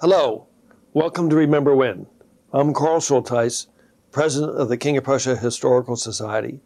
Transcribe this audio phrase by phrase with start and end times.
[0.00, 0.46] Hello,
[0.94, 2.06] welcome to Remember When.
[2.54, 3.66] I'm Carl Schultheis,
[4.10, 6.60] President of the King of Prussia Historical Society,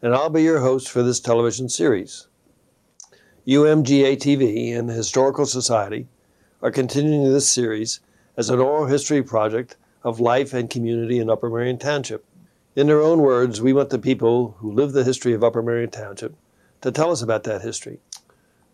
[0.00, 2.28] and I'll be your host for this television series.
[3.46, 6.08] UMGA TV and the Historical Society
[6.62, 8.00] are continuing this series
[8.38, 12.24] as an oral history project of life and community in Upper Merion Township.
[12.74, 15.90] In their own words, we want the people who live the history of Upper Merion
[15.90, 16.34] Township
[16.80, 18.00] to tell us about that history.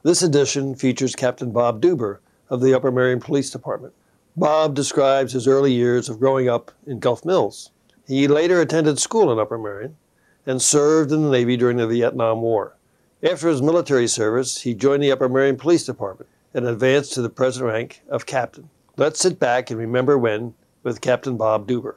[0.05, 2.19] This edition features Captain Bob Duber
[2.49, 3.93] of the Upper Merion Police Department.
[4.37, 7.71] Bob describes his early years of growing up in Gulf Mills.
[8.07, 9.97] He later attended school in Upper Merion
[10.45, 12.77] and served in the Navy during the Vietnam War.
[13.23, 17.31] After his military service, he joined the Upper Merion Police Department and advanced to the
[17.31, 18.71] present rank of captain.
[18.97, 21.97] Let's sit back and remember when with Captain Bob Duber.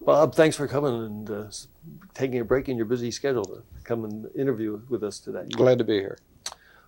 [0.00, 1.44] Bob, thanks for coming and uh,
[2.14, 5.46] taking a break in your busy schedule to come and interview with us today.
[5.50, 6.18] Glad to be here.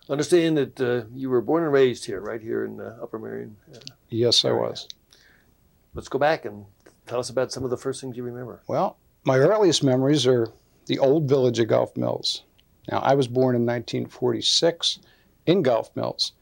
[0.08, 3.56] Understand that uh, you were born and raised here, right here in uh, Upper Merion.
[3.74, 3.78] Uh,
[4.11, 4.86] Yes, I was.
[5.94, 6.66] let's go back and
[7.06, 8.62] tell us about some of the first things you remember.
[8.66, 10.48] Well, my earliest memories are
[10.86, 12.42] the old village of Gulf Mills.
[12.91, 14.98] Now, I was born in 1946
[15.46, 16.33] in Gulf Mills,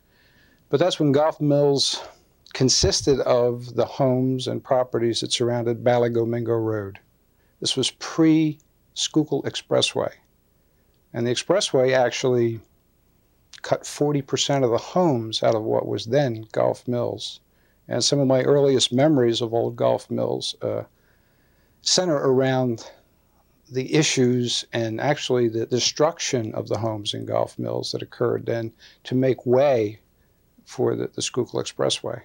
[0.69, 2.03] but that's when Gulf Mills
[2.53, 6.99] consisted of the homes and properties that surrounded Balligomingo Road.
[7.61, 8.59] This was pre
[8.95, 10.11] Schuylkill Expressway.
[11.15, 12.61] And the expressway actually
[13.63, 17.41] cut 40% of the homes out of what was then Gulf Mills.
[17.89, 20.85] And some of my earliest memories of old Gulf Mills uh,
[21.81, 22.91] center around
[23.71, 28.73] the issues and actually the destruction of the homes in Gulf Mills that occurred then
[29.05, 30.01] to make way
[30.65, 32.21] for the, the Schuylkill Expressway.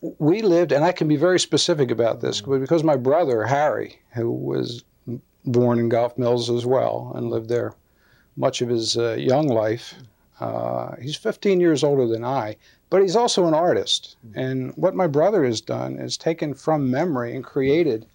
[0.00, 4.30] We lived, and I can be very specific about this, because my brother, Harry, who
[4.30, 4.84] was
[5.44, 7.74] born in Gulf Mills as well and lived there
[8.36, 9.94] much of his uh, young life,
[10.40, 12.56] uh, he's 15 years older than I,
[12.88, 14.16] but he's also an artist.
[14.34, 18.06] And what my brother has done is taken from memory and created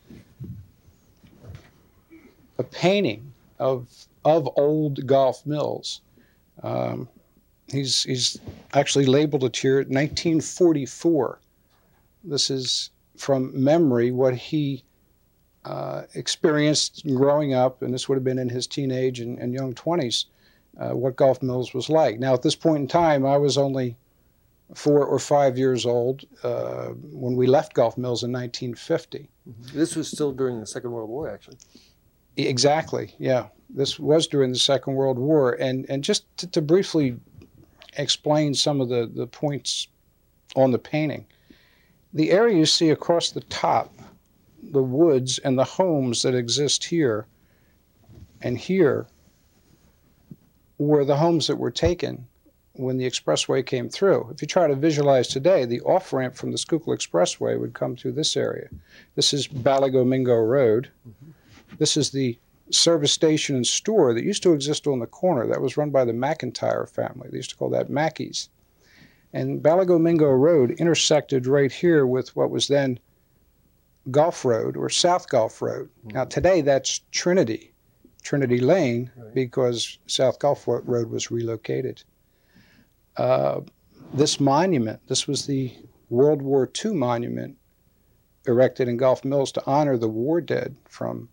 [2.58, 3.88] a painting of
[4.24, 6.02] of old Gulf Mills.
[6.64, 7.08] Um,
[7.68, 8.40] he's he's
[8.74, 11.40] actually labeled it here 1944.
[12.24, 14.84] This is from memory what he
[15.64, 19.74] uh, experienced growing up, and this would have been in his teenage and, and young
[19.74, 20.26] 20s,
[20.80, 22.20] uh, what Gulf Mills was like.
[22.20, 23.98] Now, at this point in time, I was only
[24.74, 29.30] four or five years old uh, when we left Gulf Mills in 1950.
[29.74, 31.58] This was still during the Second World War, actually.
[32.38, 33.14] Exactly.
[33.20, 37.18] Yeah, this was during the Second World War, and and just to, to briefly
[37.98, 39.88] explain some of the the points
[40.56, 41.26] on the painting,
[42.14, 43.94] the area you see across the top,
[44.64, 47.28] the woods and the homes that exist here,
[48.42, 49.08] and here,
[50.78, 52.28] were the homes that were taken
[52.74, 54.30] when the expressway came through.
[54.32, 57.96] If you try to visualize today, the off ramp from the Schuylkill Expressway would come
[57.96, 58.68] through this area.
[59.16, 60.90] This is Balligomingo Road.
[61.08, 61.32] Mm-hmm.
[61.78, 62.38] This is the
[62.72, 65.48] service station and store that used to exist on the corner.
[65.48, 67.30] That was run by the McIntyre family.
[67.30, 68.50] They used to call that Mackey's.
[69.34, 73.00] And Balligomingo Road intersected right here with what was then
[74.12, 75.90] Gulf Road or South Gulf Road.
[76.04, 76.30] Now, mm-hmm.
[76.30, 77.74] today that's Trinity,
[78.26, 79.34] Trinity Lane, Right.
[79.34, 82.04] because South Gulf Road was relocated.
[83.16, 83.62] Uh,
[84.14, 85.72] this monument, this was the
[86.10, 87.56] World War II monument
[88.48, 91.30] erected in Gulf Mills to honor the war dead from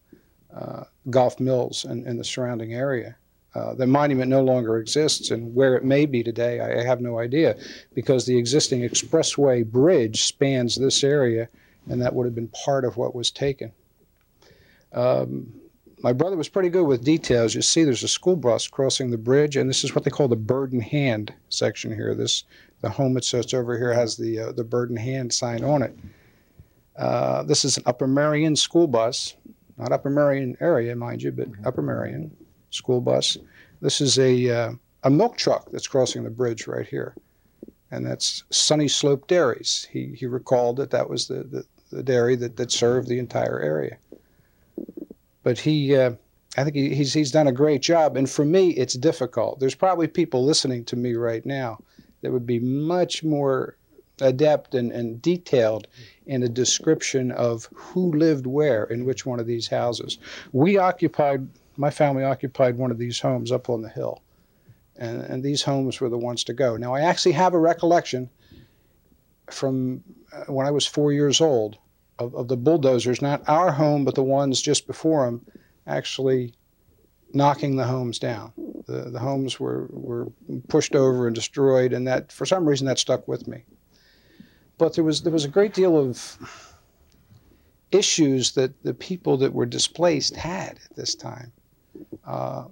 [0.55, 3.17] uh, Gulf Mills and, and the surrounding area.
[3.55, 7.01] Uh, the monument no longer exists, and where it may be today, I, I have
[7.01, 7.57] no idea,
[7.95, 11.49] because the existing expressway bridge spans this area,
[11.89, 13.73] and that would have been part of what was taken.
[14.93, 15.53] Um,
[16.03, 17.55] my brother was pretty good with details.
[17.55, 20.29] You see, there's a school bus crossing the bridge, and this is what they call
[20.29, 22.15] the bird in hand section here.
[22.15, 22.45] This
[22.81, 25.83] the home that sits over here has the uh, the bird in hand sign on
[25.83, 25.97] it.
[26.97, 29.37] Uh, this is an Upper Merion school bus,
[29.79, 32.37] not Upper Merion area, mind you, but Upper Merion
[32.71, 33.39] school bus.
[33.81, 34.73] This is a uh,
[35.05, 37.15] a milk truck that's crossing the bridge right here,
[37.93, 39.87] and that's Sunny Slope Dairies.
[39.91, 43.61] He he recalled that that was the the, the dairy that, that served the entire
[43.61, 43.99] area.
[45.43, 46.13] But he, uh,
[46.57, 48.17] I think he, he's he's done a great job.
[48.17, 49.61] And for me, it's difficult.
[49.61, 51.79] There's probably people listening to me right now
[52.21, 53.77] that would be much more
[54.21, 55.89] adept and, and detailed
[56.27, 60.19] in a description of who lived where in which one of these houses.
[60.53, 64.23] We occupied, my family occupied one of these homes up on the hill.
[64.97, 66.77] And, and these homes were the ones to go.
[66.77, 68.31] Now, I actually have a recollection
[69.51, 71.79] from uh, when I was four years old
[72.19, 75.45] of, of the bulldozers, not our home, but the ones just before them,
[75.87, 76.55] actually
[77.33, 78.53] knocking the homes down.
[78.87, 80.31] The, the homes were, were
[80.69, 83.65] pushed over and destroyed, and that for some reason that stuck with me.
[84.79, 86.39] but there was there was a great deal of
[87.93, 91.53] issues that the people that were displaced had at this time.
[92.25, 92.65] Uh,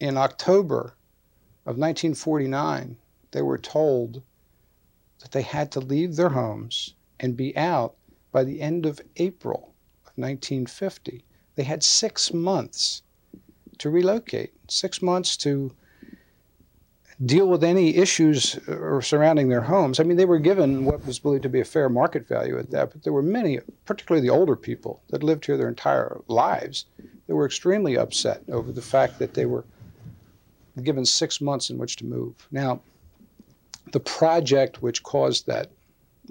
[0.00, 0.96] in October
[1.66, 2.96] of 1949,
[3.30, 4.22] they were told
[5.20, 7.94] that they had to leave their homes and be out
[8.34, 9.72] by the end of April
[10.04, 11.24] of 1950.
[11.54, 13.02] They had six months
[13.78, 15.72] to relocate, six months to
[17.24, 20.00] deal with any issues uh, surrounding their homes.
[20.00, 22.72] I mean, they were given what was believed to be a fair market value at
[22.72, 26.86] that, but there were many, particularly the older people that lived here their entire lives,
[27.28, 29.64] that were extremely upset over the fact that they were
[30.82, 32.48] given six months in which to move.
[32.50, 32.80] Now,
[33.92, 35.70] the project which caused that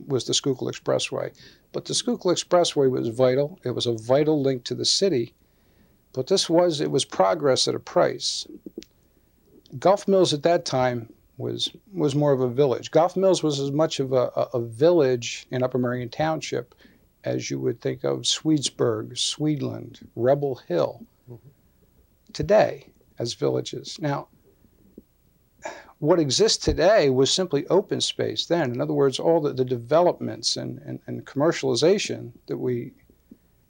[0.06, 1.32] was the Schuylkill Expressway.
[1.74, 3.60] But the Schuylkill Expressway was vital.
[3.64, 5.34] It was a vital link to the city.
[6.14, 8.48] But this was, it was progress at a price.
[9.80, 12.92] Gulf Mills at that time was was more of a village.
[12.92, 16.76] Gulf Mills was as much of a, a, a village in Upper Merion Township
[17.24, 21.50] as you would think of Swedesburg, Swedeland, Rebel Hill mm-hmm.
[22.34, 23.98] today as villages.
[24.00, 24.28] Now,
[26.00, 28.72] what exists today was simply open space then.
[28.72, 32.94] In other words, all the, the developments and, and, and commercialization that we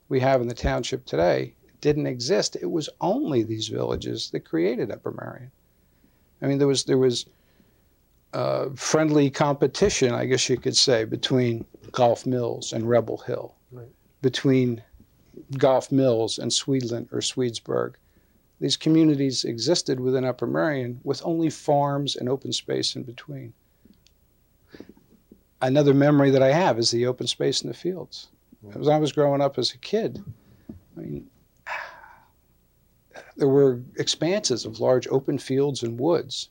[0.09, 2.55] we have in the township today didn't exist.
[2.55, 5.51] It was only these villages that created Upper Merion.
[6.41, 7.25] I mean, there was there was
[8.33, 13.87] uh, friendly competition, I guess you could say, between Gulf Mills and Rebel Hill, right.
[14.21, 14.83] between
[15.57, 17.95] Gulf Mills and Swedeland or Swedesburg.
[18.63, 23.51] These communities existed within Upper Merion with only farms and open space in between.
[25.61, 28.29] Another memory that I have is the open space in the fields.
[28.73, 30.23] As I was growing up as a kid,
[30.95, 31.29] I mean,
[33.35, 36.47] there were expanses of large open fields and woods.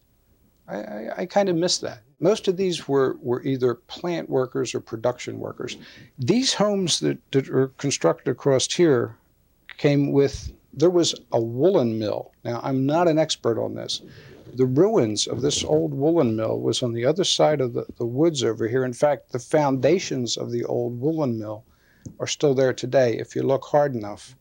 [0.68, 2.02] I, I, I kind of miss that.
[2.20, 5.78] Most of these were, were either plant workers or production workers.
[6.18, 9.16] These homes that, that are constructed across here
[9.78, 12.32] came with, there was a woolen mill.
[12.44, 14.02] Now, I'm not an expert on this.
[14.54, 18.06] The ruins of this old woolen mill was on the other side of the, the
[18.06, 18.84] woods over here.
[18.84, 21.64] In fact, the foundations of the old woolen mill
[22.18, 24.36] are still there today if you look hard enough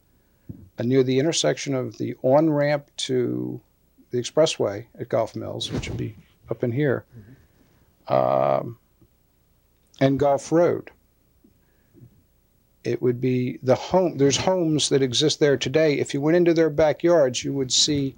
[0.77, 3.61] uh, near the intersection of the on ramp to
[4.11, 6.15] the expressway at Gulf Mills, which would be
[6.49, 7.05] up in here,
[8.09, 8.13] mm-hmm.
[8.13, 8.77] um,
[9.99, 10.91] and Gulf Road.
[12.83, 14.17] It would be the home.
[14.17, 15.99] There's homes that exist there today.
[15.99, 18.15] If you went into their backyards, you would see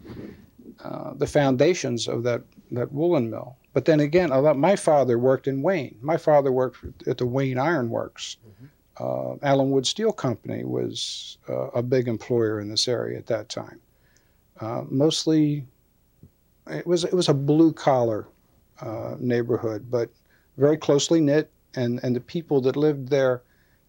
[0.83, 3.57] uh, the foundations of that that woolen mill.
[3.74, 5.98] But then again, my father worked in Wayne.
[6.01, 8.38] My father worked at the Wayne Iron Works.
[8.48, 8.65] Mm-hmm
[9.00, 13.50] uh, Alan Wood Steel Company was uh, a big employer in this area at that
[13.50, 13.80] time.
[14.60, 15.65] Uh, mostly,
[16.69, 18.27] it was it was a blue collar
[18.81, 20.10] uh, neighborhood, but
[20.57, 23.42] very closely knit, and and the people that lived there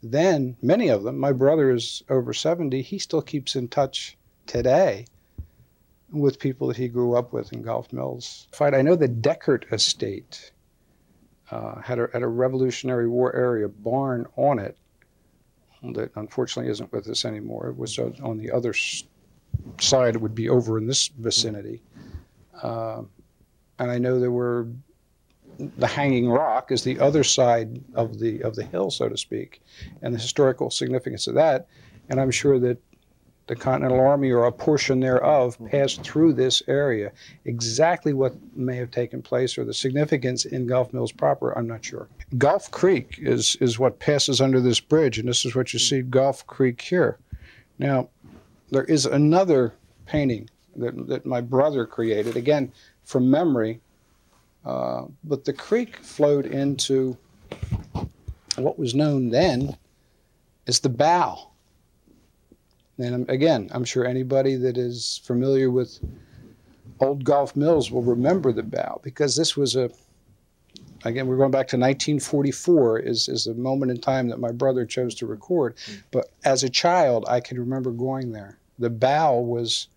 [0.04, 1.18] then, many of them.
[1.18, 2.82] My brother is over seventy.
[2.82, 4.16] He still keeps in touch
[4.46, 5.06] today
[6.12, 8.46] with people that he grew up with in Gulf Mills.
[8.60, 10.52] I know the Deckert Estate.
[11.50, 14.76] Uh, had, a, had a Revolutionary War area barn on it
[15.92, 17.68] that unfortunately isn't with us anymore.
[17.68, 18.72] It was on the other
[19.78, 21.82] side, it would be over in this vicinity.
[22.62, 23.02] Uh,
[23.78, 24.68] and I know there were
[25.58, 29.62] the Hanging Rock is the other side of the of the hill, so to speak,
[30.02, 31.68] and the historical significance of that.
[32.08, 32.78] And I'm sure that
[33.46, 37.12] the Continental Army or a portion thereof passed through this area.
[37.44, 41.84] Exactly what may have taken place or the significance in Gulf Mills proper, I'm not
[41.84, 42.08] sure.
[42.38, 46.00] Gulf Creek is, is what passes under this bridge, and this is what you see
[46.00, 47.18] Gulf Creek here.
[47.78, 48.08] Now,
[48.70, 49.74] there is another
[50.06, 52.72] painting that, that my brother created, again,
[53.04, 53.80] from memory,
[54.64, 57.16] uh, but the creek flowed into
[58.56, 59.76] what was known then
[60.66, 61.50] as the bow
[62.98, 65.98] and again, I'm sure anybody that is familiar with
[67.00, 69.90] old Gulf Mills will remember the bow because this was a,
[71.04, 74.86] again, we're going back to 1944 is, is a moment in time that my brother
[74.86, 75.76] chose to record.
[75.76, 76.02] Mm.
[76.12, 78.58] But as a child, I can remember going there.
[78.78, 79.88] The bow was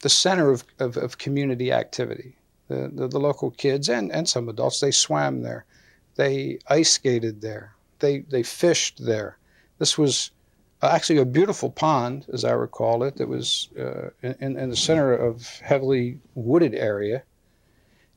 [0.00, 2.36] the center of, of, of community activity.
[2.74, 5.64] The, the, the, local kids and, and some adults, they swam there.
[6.16, 7.74] They ice skated there.
[8.00, 9.38] They, they fished there.
[9.78, 10.30] This was
[10.82, 15.14] actually a beautiful pond, as I recall it, that was uh, in, in the center
[15.14, 17.22] of heavily wooded area.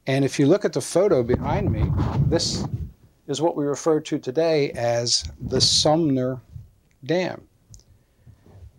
[0.08, 1.86] And if you look at the photo behind me,
[2.28, 2.66] this
[3.28, 6.42] is what we refer to today as the Sumner
[7.06, 7.48] Dam.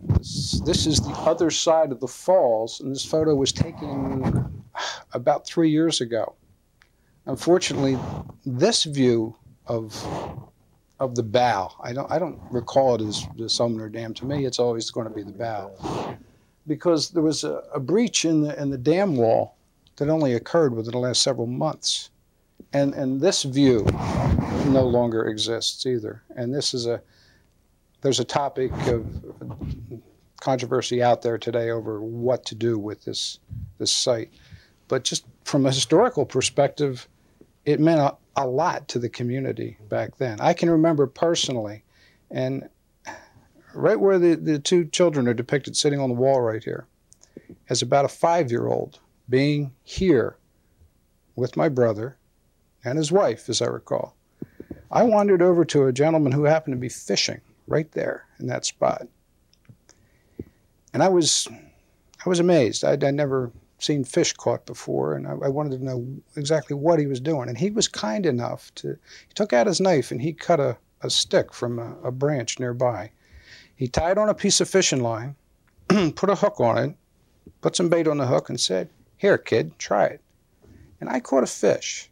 [0.01, 4.63] This, is the other side of the falls, and this photo was taken
[5.13, 6.35] about three years ago.
[7.25, 7.97] unfortunately,
[8.45, 9.35] this view
[9.67, 9.93] of
[10.99, 14.13] of the bow, I don't I don't recall it as the Sumner Dam.
[14.15, 16.17] To me, it's always going to be the bow,
[16.67, 19.55] because there was a, a breach in the in the dam wall
[19.97, 22.09] that only occurred within the last several months,
[22.73, 23.85] and and this view
[24.67, 26.23] no longer exists either.
[26.35, 27.01] And this is a
[28.01, 29.05] there's a topic of
[30.39, 33.39] controversy out there today over what to do with this
[33.77, 34.31] this site.
[34.87, 37.07] But just from a historical perspective,
[37.65, 40.39] it meant a, a lot to the community back then.
[40.39, 41.83] I can remember personally,
[42.31, 42.69] and
[43.73, 46.87] right where the, the two children are depicted sitting on the wall right here,
[47.69, 50.37] as about a five year old being here
[51.35, 52.17] with my brother
[52.83, 54.15] and his wife, as I recall.
[54.91, 58.65] I wandered over to a gentleman who happened to be fishing right there in that
[58.65, 59.07] spot.
[60.93, 61.47] And I was
[62.25, 62.83] I was amazed.
[62.83, 66.05] I'd, I'd never seen fish caught before, and I, I, wanted to know
[66.35, 67.47] exactly what he was doing.
[67.47, 70.77] And he was kind enough to, he took out his knife and he cut a,
[71.01, 73.11] a stick from a, a branch nearby.
[73.75, 75.35] He tied on a piece of fishing line,
[75.87, 76.95] put a hook on it,
[77.61, 80.21] put some bait on the hook, and said, Here, kid, try it.
[80.99, 82.08] And I caught a fish.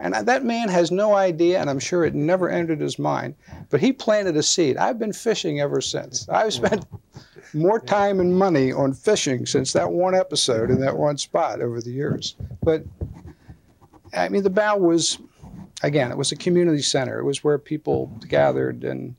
[0.00, 3.34] And that man has no idea, and I'm sure it never entered his mind,
[3.68, 4.78] but he planted a seed.
[4.78, 6.26] I've been fishing ever since.
[6.30, 6.86] I've spent
[7.52, 11.82] more time and money on fishing since that one episode in that one spot over
[11.82, 12.36] the years.
[12.62, 12.82] But
[14.14, 15.18] I mean, the bow was,
[15.82, 17.18] again, it was a community center.
[17.18, 19.14] It was where people gathered and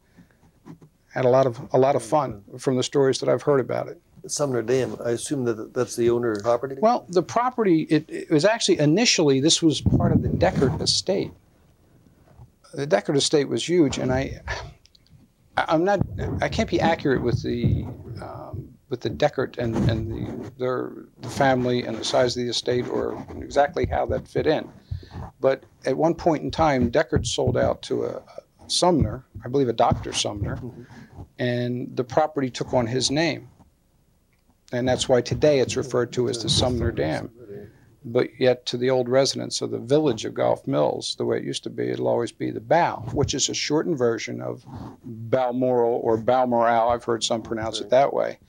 [1.13, 3.87] had a lot of a lot of fun from the stories that I've heard about
[3.87, 4.01] it.
[4.27, 4.95] Sumner Dam.
[5.03, 6.75] I assume that that's the owner of property.
[6.79, 11.31] Well, the property it, it was actually initially this was part of the Deckard estate.
[12.73, 14.41] The Deckard estate was huge, and I
[15.57, 16.01] I'm not.
[16.41, 17.83] I can't be accurate with the
[18.21, 22.49] um, with the Deckard and and the their the family and the size of the
[22.49, 24.69] estate or exactly how that fit in.
[25.39, 28.21] But at one point in time, Deckard sold out to a,
[28.67, 30.83] Sumner, I believe a Doctor Sumner, mm-hmm.
[31.39, 33.49] and the property took on his name,
[34.71, 37.29] and that's why today it's referred to as the Sumner Dam
[38.03, 41.43] but yet to the old residents of the village of Gulf Mills, the way it
[41.43, 44.65] used to be, it'll always be the Bow, which is a shortened version of
[45.03, 46.89] Balmoral or Balmoral.
[46.89, 48.39] I've heard some pronounce it that way.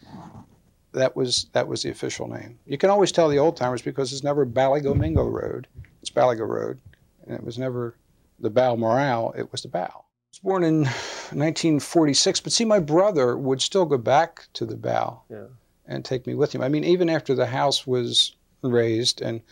[0.92, 2.58] That was that was the official name.
[2.66, 5.66] You can always tell the old timers because it's never Balligomingo Road.
[6.02, 6.80] It's Ballygo Road,
[7.26, 7.96] and it was never
[8.40, 9.32] the Balmoral.
[9.32, 9.88] It was the Bow.
[9.88, 14.76] I was born in 1946, but see, my brother would still go back to the
[14.76, 15.44] Bow yeah.
[15.86, 16.62] And take me with him.
[16.62, 19.42] I mean, even after the house was raised, and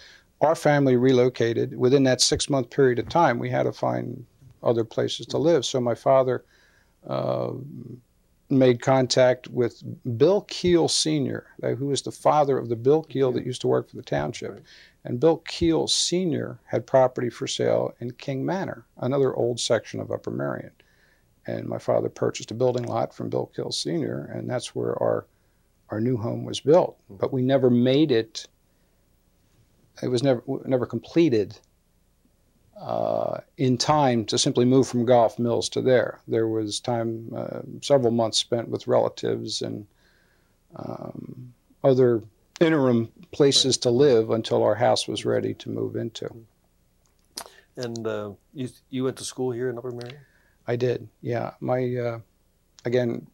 [0.41, 1.77] our family relocated.
[1.77, 4.25] Within that six month period of time, we had to find
[4.63, 5.65] other places to live.
[5.65, 6.45] So my father
[7.07, 7.53] uh,
[8.49, 9.83] made contact with
[10.19, 13.69] Bill Keel Sr., uh, who was the father of the Bill Keel that used to
[13.69, 14.63] work for the township.
[15.05, 16.59] And Bill Keel Sr.
[16.67, 20.73] had property for sale in King Manor, another old section of Upper Merion.
[21.47, 25.27] And my father purchased a building lot from Bill Keel Sr., and that's where our,
[25.91, 26.97] our new home was built.
[27.09, 28.47] But we never made it
[30.03, 31.59] it was never never completed
[32.81, 36.21] uh, in time to simply move from Gulf Mills to there.
[36.27, 39.87] There was time, uh, several months spent with relatives and
[40.77, 41.53] um,
[41.85, 42.23] other
[42.59, 43.83] interim places right.
[43.83, 46.35] to live until our house was ready to move into.
[47.77, 50.19] And uh, you you went to school here in Upper Merion?
[50.67, 51.09] I did.
[51.21, 52.19] Yeah, my uh,
[52.85, 53.27] again,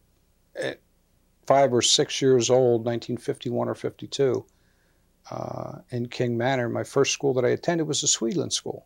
[1.47, 4.45] five or six years old, 1951 or 52
[5.31, 8.85] uh, in King Manor, my first school that I attended was the Swedeland School.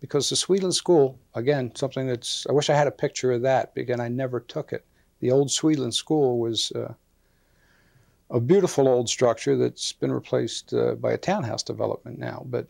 [0.00, 3.74] Because the Swedeland School, again, something that's, I wish I had a picture of that,
[3.74, 4.84] but again, I never took it.
[5.20, 6.94] The old Swedeland School was uh,
[8.30, 12.66] a beautiful old structure that's been replaced uh, by a townhouse development now, but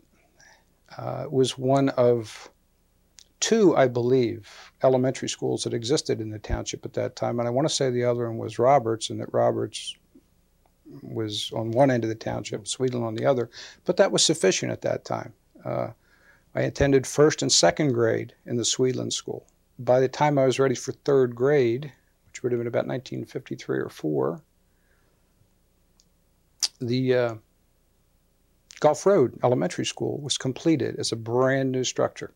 [0.97, 2.51] uh, it was one of
[3.43, 7.39] two, I believe, elementary schools that existed in the township at that time.
[7.39, 9.97] And I want to say the other one was Roberts, and that Roberts
[11.01, 13.49] was on one end of the township, Swedeland on the other,
[13.83, 15.33] but that was sufficient at that time.
[15.65, 15.89] Uh,
[16.55, 19.45] I attended first and second grade in the Swedeland school.
[19.77, 21.91] By the time I was ready for third grade,
[22.27, 24.41] which would have been about 1953 or 4,
[26.79, 27.35] the uh,
[28.79, 32.31] Gulf Road Elementary School was completed as a brand new structure.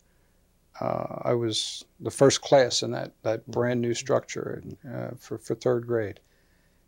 [0.79, 5.55] Uh, I was the first class in that, that brand new structure uh, for, for
[5.55, 6.19] third grade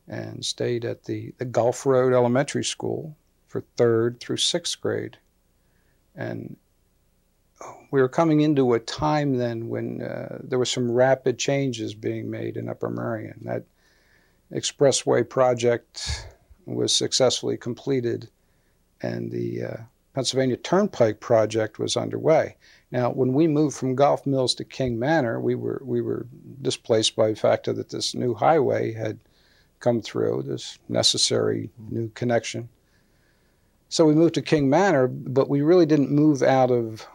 [0.07, 3.15] and stayed at the, the Gulf Road Elementary School
[3.47, 5.17] for third through sixth grade.
[6.15, 6.55] And
[7.91, 12.29] we were coming into a time then when uh, there were some rapid changes being
[12.29, 13.39] made in Upper Merion.
[13.43, 13.63] That
[14.53, 16.27] expressway project
[16.65, 18.29] was successfully completed,
[19.01, 19.77] and the uh,
[20.13, 22.55] Pennsylvania Turnpike project was underway.
[22.91, 26.25] Now, when we moved from Gulf Mills to King Manor, we were we were
[26.61, 29.19] displaced by the fact that this new highway had
[29.79, 32.67] come through, this necessary new connection.
[33.89, 37.07] So we moved to King Manor, but we really didn't move out of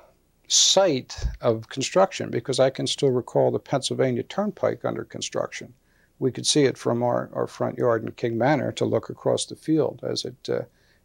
[0.48, 5.74] sight of construction because I can still recall the Pennsylvania Turnpike under construction.
[6.18, 9.46] We could see it from our, our front yard in King Manor to look across
[9.46, 10.62] the field as it uh,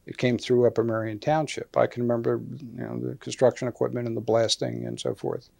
[0.09, 1.77] it came through Upper Merion Township.
[1.77, 5.51] I can remember you know, the construction equipment and the blasting and so forth.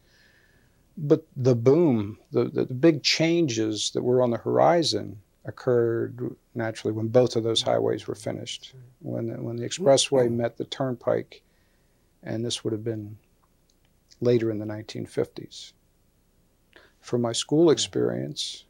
[0.97, 6.93] But the boom, the, the, the big changes that were on the horizon occurred naturally
[6.93, 8.73] when both of those highways were finished.
[9.01, 11.43] When the, when the expressway met the turnpike,
[12.23, 13.19] and this would have been
[14.19, 15.73] later in the 1950s.
[17.01, 18.65] From my school experience,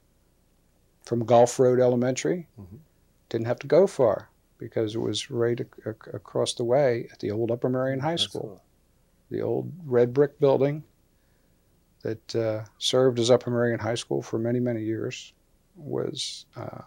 [1.06, 2.76] from Gulf Road Elementary, mm-hmm.
[3.30, 4.30] didn't have to go far
[4.60, 8.42] because it was right ac- across the way at the old Upper Merion High School,
[8.42, 8.62] cool.
[9.32, 10.84] the old red brick building
[12.04, 15.34] that uh, served as Upper Merion High School for many, many years
[15.76, 16.82] was uh,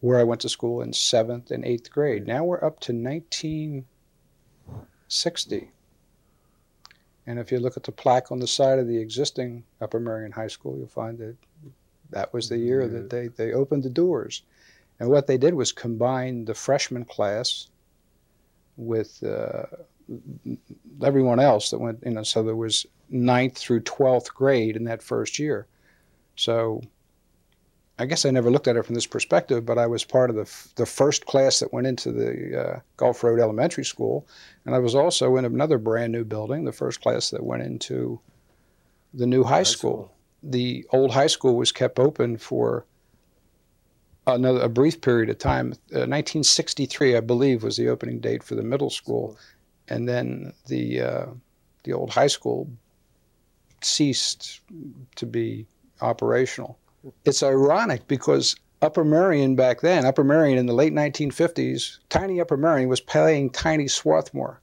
[0.00, 2.26] where I went to school in seventh and eighth grade.
[2.26, 5.70] Now we're up to 1960.
[7.26, 10.32] And if you look at the plaque on the side of the existing Upper Merion
[10.32, 11.36] High School, you'll find that
[12.10, 14.42] that was the year that they, they opened the doors.
[15.00, 17.68] And what they did was combine the freshman class
[18.76, 19.64] with uh,
[21.02, 25.02] everyone else that went, you know, so there was ninth through 12th grade in that
[25.02, 25.66] first year.
[26.36, 26.82] So
[27.98, 30.36] I guess I never looked at it from this perspective, but I was part of
[30.36, 34.26] the, f- the first class that went into the uh, Gulf Road Elementary School,
[34.64, 38.20] and I was also in another brand new building, the first class that went into
[39.12, 39.92] the new high, high school.
[39.92, 40.16] school.
[40.42, 42.86] The old high school was kept open for
[44.36, 45.72] another a brief period of time.
[45.92, 49.38] Uh, 1963, I believe, was the opening date for the middle school,
[49.88, 51.26] and then the uh,
[51.84, 52.68] the old high school
[53.82, 54.60] ceased
[55.16, 55.66] to be
[56.00, 56.78] operational
[57.24, 62.56] it's ironic because Upper Merion back then, Upper Merion in the late 1950s, tiny Upper
[62.56, 64.60] Merion was playing tiny Swarthmore.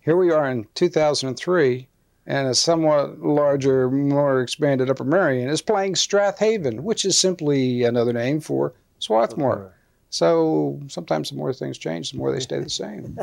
[0.00, 1.88] Here we are in 2003,
[2.26, 7.84] and a somewhat larger, more expanded Upper Merion is playing Strath Haven, which is simply
[7.84, 9.74] another name for Swarthmore.
[10.10, 13.18] So sometimes the more things change, the more they stay the same.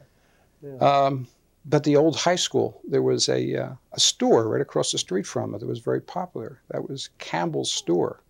[0.62, 0.76] yeah.
[0.76, 1.28] um,
[1.64, 5.26] but the old high school, there was a, uh, a store right across the street
[5.26, 6.60] from it that was very popular.
[6.70, 8.22] That was Campbell's Store.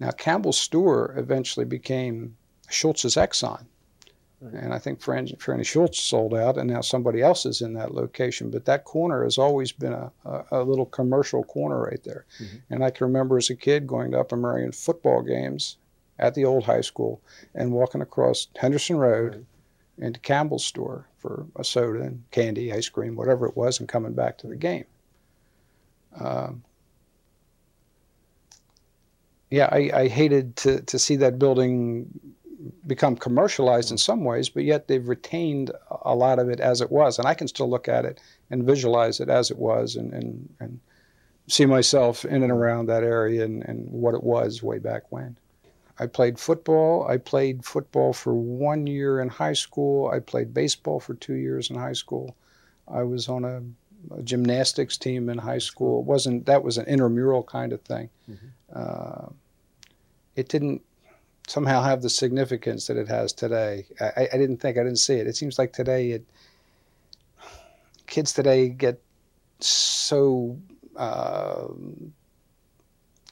[0.00, 2.36] Now, Campbell's Store eventually became
[2.68, 3.66] Schultz's Exxon.
[4.40, 8.50] And I think Franny Schultz sold out, and now somebody else is in that location.
[8.50, 12.24] But that corner has always been a, a, a little commercial corner right there.
[12.42, 12.56] Mm-hmm.
[12.70, 15.76] And I can remember as a kid going to Upper Merion football games
[16.20, 17.20] at the old high school
[17.54, 19.44] and walking across Henderson Road
[19.98, 24.12] into Campbell's store for a soda and candy, ice cream, whatever it was, and coming
[24.12, 24.84] back to the game.
[26.18, 26.62] Um,
[29.50, 32.08] yeah, I, I, hated to, to see that building
[32.86, 35.70] become commercialized in some ways, but yet they've retained
[36.02, 37.18] a lot of it as it was.
[37.18, 40.54] And I can still look at it and visualize it as it was and, and,
[40.60, 40.80] and
[41.48, 45.36] see myself in and around that area and, and what it was way back when.
[46.00, 47.06] I played football.
[47.06, 50.08] I played football for one year in high school.
[50.08, 52.34] I played baseball for two years in high school.
[52.88, 53.62] I was on a,
[54.14, 56.00] a gymnastics team in high school.
[56.00, 58.08] It wasn't that was an intramural kind of thing.
[58.30, 58.46] Mm-hmm.
[58.74, 59.28] Uh,
[60.36, 60.80] it didn't
[61.46, 63.84] somehow have the significance that it has today.
[64.00, 65.26] I, I, didn't think I didn't see it.
[65.26, 66.24] It seems like today it
[68.06, 69.02] kids today get
[69.58, 70.56] so
[70.96, 71.66] uh,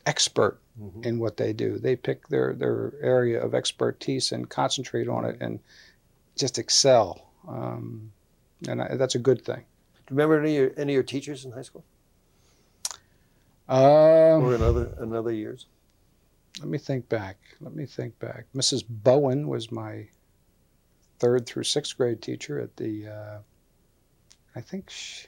[0.04, 1.04] expert mm-hmm.
[1.04, 1.78] in what they do.
[1.78, 5.60] They pick their, their area of expertise and concentrate on it and
[6.36, 7.30] just excel.
[7.48, 8.12] Um,
[8.68, 9.64] and I, that's a good thing.
[10.06, 11.84] Do you remember any of your, any of your teachers in high school?
[13.68, 15.66] Um, or in other, in other years?
[16.60, 17.36] Let me think back.
[17.60, 18.46] Let me think back.
[18.54, 18.84] Mrs.
[18.88, 20.08] Bowen was my
[21.18, 23.38] third through sixth grade teacher at the, uh,
[24.56, 25.26] I think, she,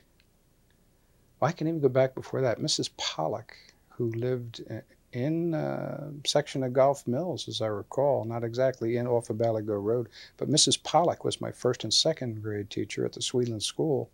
[1.39, 2.59] well, I can even go back before that.
[2.59, 2.91] Mrs.
[2.97, 3.55] Pollock,
[3.89, 4.63] who lived
[5.13, 9.83] in a section of Gulf Mills, as I recall, not exactly in off of Baligo
[9.83, 10.09] Road.
[10.37, 10.83] But Mrs.
[10.83, 14.11] Pollock was my first and second grade teacher at the Swedeland School.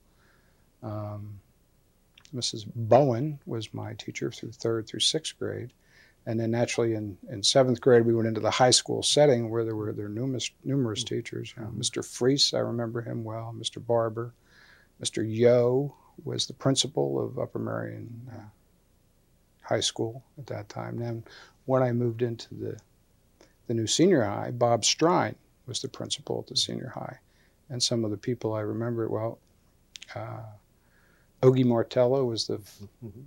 [0.82, 1.40] Um,
[2.35, 2.66] Mrs.
[2.74, 5.72] Bowen was my teacher through third through sixth grade.
[6.28, 9.64] And then naturally in, in seventh grade, we went into the high school setting where
[9.64, 11.14] there were there numerous, numerous mm-hmm.
[11.14, 11.54] teachers.
[11.56, 12.04] You know, Mr.
[12.04, 13.85] Freese, I remember him well, Mr.
[13.85, 14.35] Barber.
[15.00, 15.24] Mr.
[15.26, 18.48] Yo was the principal of Upper Merion uh,
[19.66, 20.96] high school at that time.
[20.96, 21.24] Then
[21.66, 22.79] when I moved into the
[23.66, 25.35] the new senior high, Bob Strine
[25.66, 27.18] was the principal at the senior high.
[27.68, 29.40] and some of the people I remember well.
[30.14, 30.44] Uh,
[31.42, 32.59] Ogie Martello was the
[33.05, 33.24] Mhm.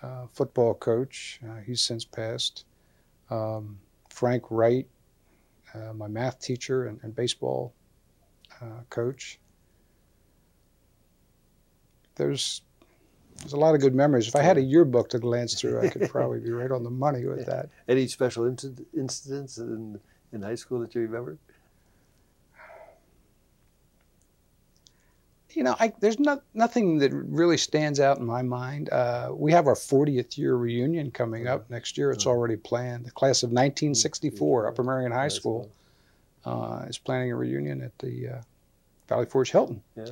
[0.00, 1.38] uh, football coach.
[1.46, 2.64] Uh, he's since passed.
[3.28, 4.88] Um, Frank Wright,
[5.74, 7.74] uh, my math teacher and, and baseball
[8.62, 9.38] uh, coach.
[12.14, 12.62] There's
[13.44, 14.26] there's a lot of good memories.
[14.26, 16.90] If I had a yearbook to glance through, I could probably be right on the
[16.90, 17.68] money with that.
[17.86, 20.00] Any special inci- incidents in,
[20.32, 21.36] in high school that you remember?
[25.50, 28.88] You know, I, there's not nothing that really stands out in my mind.
[28.90, 32.10] Uh, we have our 40th year reunion coming up next year.
[32.10, 32.30] It's Oh.
[32.30, 33.04] already planned.
[33.04, 35.70] The class of 1964, Upper Merion High High School,
[36.46, 38.40] uh, is planning a reunion at the uh,
[39.06, 39.82] Valley Forge Hilton.
[39.96, 40.06] Yeah.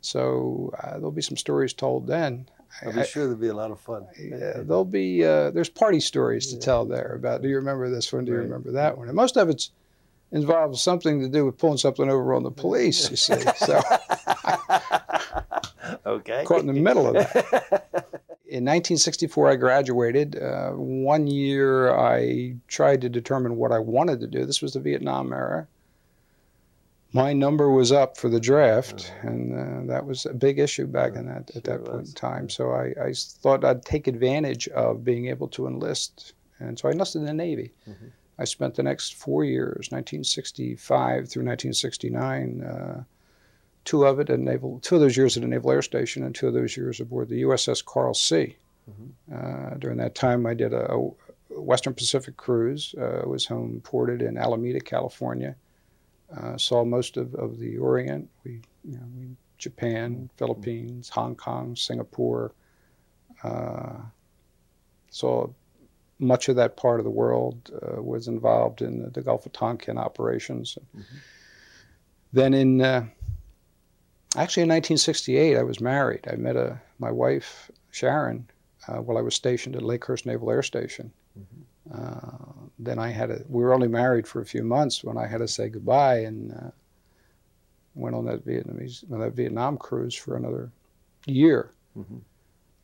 [0.00, 2.48] So uh, there'll be some stories told then.
[2.84, 4.06] I'll be I- sure there'll be a lot of fun.
[4.18, 6.60] yeah, there'll be uh, there's party stories to Yeah.
[6.60, 7.42] tell there about.
[7.42, 8.24] Do you remember this one?
[8.24, 8.44] Do you Right.
[8.44, 9.08] remember that one?
[9.08, 9.70] And most of it's
[10.32, 13.08] involves something to do with pulling something over on the police.
[13.10, 13.80] You see, so
[16.06, 16.44] okay.
[16.44, 17.86] caught in the middle of that.
[18.48, 20.40] In 1964, I graduated.
[20.40, 24.46] Uh, one year, I tried to determine what I wanted to do.
[24.46, 25.66] This was the Vietnam era.
[27.12, 29.54] My number was up for the draft, and
[29.88, 32.08] uh, that was a big issue back in that Sure at that point was.
[32.10, 32.48] in time.
[32.50, 36.92] So I, I thought I'd take advantage of being able to enlist, and so I
[36.92, 37.72] enlisted in the Navy.
[37.88, 38.10] Mhm.
[38.38, 42.62] I spent the next four years, 1965 through 1969.
[42.62, 43.04] Uh,
[43.86, 46.34] two of it at naval, two of those years at a naval air station, and
[46.34, 48.56] two of those years aboard the USS Coral Sea.
[48.90, 49.10] Mhm.
[49.72, 52.94] Uh, during that time, I did a, a Western Pacific cruise.
[52.98, 55.56] Uh, was home ported in Alameda, California.
[56.34, 58.28] Uh, saw most of, of the Orient.
[58.44, 62.52] We, you know, we Japan, Philippines, Hong Kong, Singapore.
[63.42, 63.98] Uh,
[65.10, 65.48] saw
[66.18, 67.70] much of that part of the world.
[67.82, 70.78] Uh, was involved in the, the Gulf of Tonkin operations.
[70.96, 71.04] Mhm.
[72.32, 73.06] Then in uh,
[74.36, 76.26] actually in 1968, I was married.
[76.30, 78.50] I met a my wife Sharon
[78.88, 81.12] uh, while I was stationed at Lakehurst Naval Air Station.
[81.92, 85.26] Uh, then I had a, we were only married for a few months when I
[85.26, 86.70] had to say goodbye and uh,
[87.94, 90.70] went on that Vietnamese on that Vietnam cruise for another
[91.26, 91.70] year.
[91.96, 92.20] Mhm.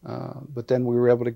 [0.04, 1.34] Uh, but then we were able to.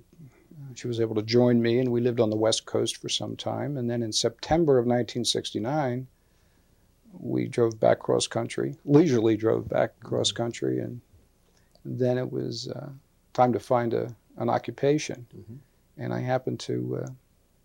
[0.75, 3.37] She was able to join me, and we lived on the West Coast for some
[3.37, 3.77] time.
[3.77, 6.07] And then in September of 1969,
[7.13, 11.01] we drove back cross country, leisurely drove back cross country, and
[11.85, 12.89] then it was uh,
[13.35, 15.27] time to find a, an occupation.
[15.37, 15.59] Mhm.
[15.99, 17.11] And I happened to uh,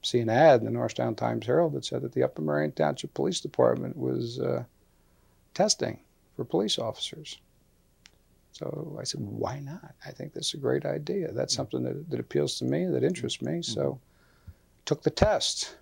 [0.01, 3.13] see an ad in the Norristown Times Herald that said that the Upper Merion Township
[3.13, 4.63] Police Department was uh,
[5.53, 5.99] testing
[6.35, 7.37] for police officers.
[8.53, 9.95] So I said, why not?
[10.05, 11.31] I think that's a great idea.
[11.31, 13.61] That's something that, that appeals to me, that interests me.
[13.61, 13.99] So
[14.85, 15.77] took the test.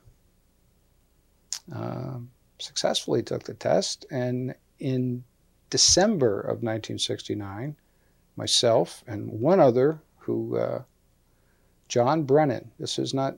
[1.73, 2.29] Um,
[2.59, 4.05] successfully took the test.
[4.11, 5.23] And in
[5.69, 7.75] December of 1969,
[8.35, 10.83] myself and one other who, uh,
[11.87, 13.35] John Brennan, this is not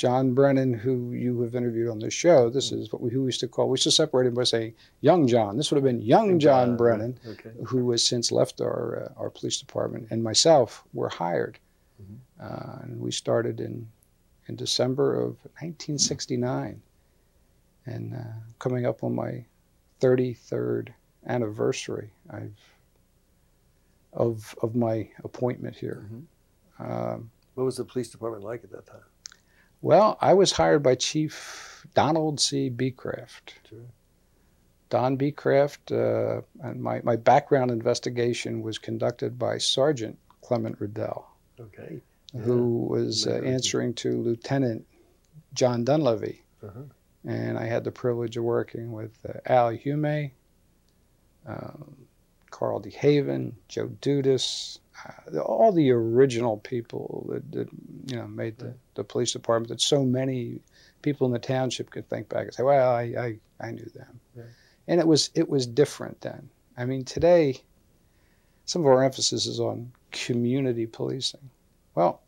[0.00, 2.48] John Brennan, who you have interviewed on this show.
[2.48, 4.44] This is what we, who we used to call, we used to separate him by
[4.44, 5.58] saying young John.
[5.58, 7.50] This would have been young John Brennan Okay.
[7.66, 11.58] who has since left our uh, our police department, and myself were hired,
[12.02, 12.16] Mhm.
[12.40, 13.88] uh, and we started in
[14.48, 16.80] in December of 1969,
[17.84, 18.18] and uh,
[18.58, 19.44] coming up on my
[20.00, 20.94] 33rd
[21.26, 22.58] anniversary, I've
[24.14, 26.06] of of my appointment here.
[26.10, 26.24] Mhm.
[26.86, 29.04] Um, What was the police department like at that time?
[29.82, 32.68] Well, I was hired by Chief Donald C.
[32.68, 33.54] Beecraft.
[33.68, 33.78] Sure.
[34.90, 41.28] Don Beecraft, uh, and my, my background investigation was conducted by Sergeant Clement Riddell,
[41.60, 42.00] Okay.
[42.42, 44.84] who was uh, answering to Lieutenant
[45.54, 46.42] John Dunleavy.
[46.62, 46.82] Uh-huh.
[47.24, 50.32] And I had the privilege of working with uh, Al Hume,
[51.46, 51.94] um,
[52.50, 54.79] Carl DeHaven, Joe Dudas,
[55.44, 57.68] all the original people that, that
[58.06, 60.60] you know made the, the police department that so many
[61.02, 64.20] people in the township could think back and say, well, I, I, I knew them.
[64.34, 64.46] Right.
[64.88, 66.48] And it was it was different then.
[66.76, 67.60] I mean, today,
[68.64, 71.50] some of our emphasis is on community policing.
[71.94, 72.22] Well,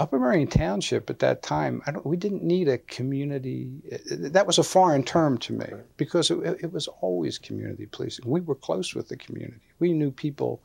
[0.00, 3.70] Upper Merion Township at that time, I don't, we didn't need a community.
[3.92, 5.66] Uh, uh, that was a foreign term to me
[5.98, 8.24] because it, it was always community policing.
[8.26, 9.60] We were close with the community.
[9.78, 10.62] We knew people.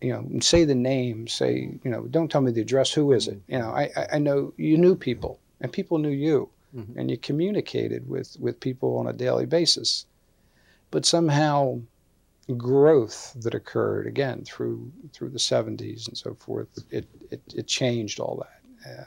[0.00, 1.28] You know, say the name.
[1.28, 2.90] Say, you know, don't tell me the address.
[2.92, 3.38] Who is it?
[3.46, 3.52] Mm-hmm.
[3.52, 6.96] You know, I, I- know you knew people, and people knew you, Mhm.
[6.96, 10.06] and you communicated with with people on a daily basis.
[10.90, 11.80] But somehow,
[12.56, 18.20] growth that occurred again through through the 70s and so forth it it, it changed
[18.20, 19.04] all that uh,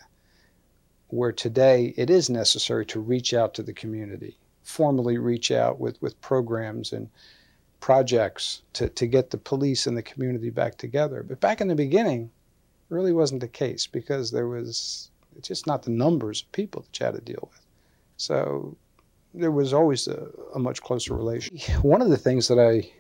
[1.10, 6.00] where today it is necessary to reach out to the community formally reach out with,
[6.02, 7.10] with programs and
[7.80, 11.24] projects to, to get the police and the community back together.
[11.24, 15.68] But back in the beginning, it really wasn't the case because there was it's just
[15.68, 17.62] not the numbers of people that you had to deal with.
[18.18, 18.76] So
[19.34, 21.58] there was always a, a much closer relation.
[21.82, 22.92] One of the things that I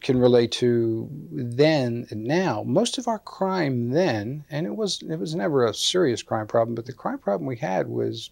[0.00, 2.62] can relate to then and now.
[2.64, 6.74] Most of our crime then, and it was it was never a serious crime problem,
[6.74, 8.30] but the crime problem we had was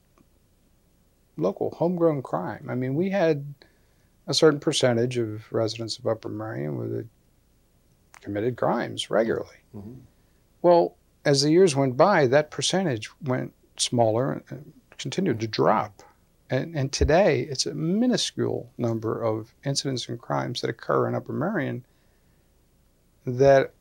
[1.36, 2.66] local homegrown crime.
[2.68, 3.54] I mean, we had
[4.26, 7.06] a certain percentage of residents of Upper Merion that
[8.20, 9.58] committed crimes regularly.
[9.74, 10.00] Mm-hmm.
[10.62, 16.02] Well, as the years went by, that percentage went smaller and continued to drop.
[16.48, 21.32] And, and today, it's a minuscule number of incidents and crimes that occur in Upper
[21.32, 21.84] Merion
[23.26, 23.72] that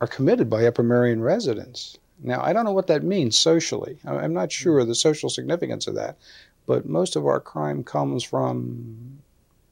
[0.00, 1.98] are committed by Upper Merion residents.
[2.22, 3.98] Now, I don't know what that means socially.
[4.04, 6.18] I'm not sure the social significance of that,
[6.66, 9.18] but most of our crime comes from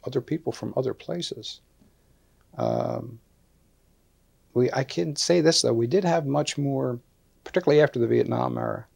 [0.05, 1.61] other people from other places.
[2.57, 3.19] Um,
[4.55, 6.99] we, I can say this though, we did have much more,
[7.45, 8.87] particularly after the Vietnam era,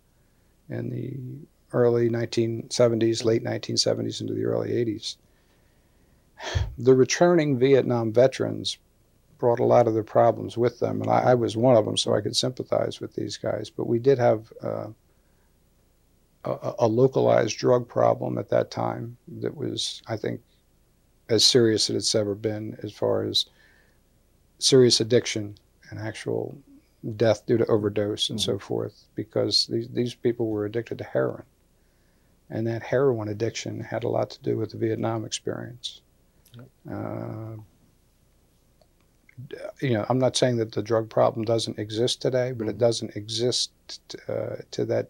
[0.71, 1.17] in the
[1.73, 5.17] early 1970s, late 1970s into the early 80s.
[6.79, 8.79] The returning Vietnam veterans
[9.39, 11.97] brought a lot of their problems with them, and I, I was one of them,
[11.97, 13.71] so I could sympathize with these guys.
[13.71, 14.89] But we did have uh,
[16.45, 20.41] a, a, localized drug problem at that time that was, I think,
[21.29, 23.47] as serious as it's ever been as far as
[24.59, 25.57] serious addiction
[25.91, 26.57] and actual
[27.17, 28.53] death due to overdose and mm-hmm.
[28.53, 31.45] so forth, because these, these people were addicted to heroin.
[32.51, 36.03] And that heroin addiction had a lot to do with the Vietnam experience.
[36.91, 37.57] Uh,
[39.81, 42.81] you know, I'm not saying that the drug problem doesn't exist today, but it mm-hmm.
[42.81, 43.71] doesn't exist
[44.29, 45.09] uh, to that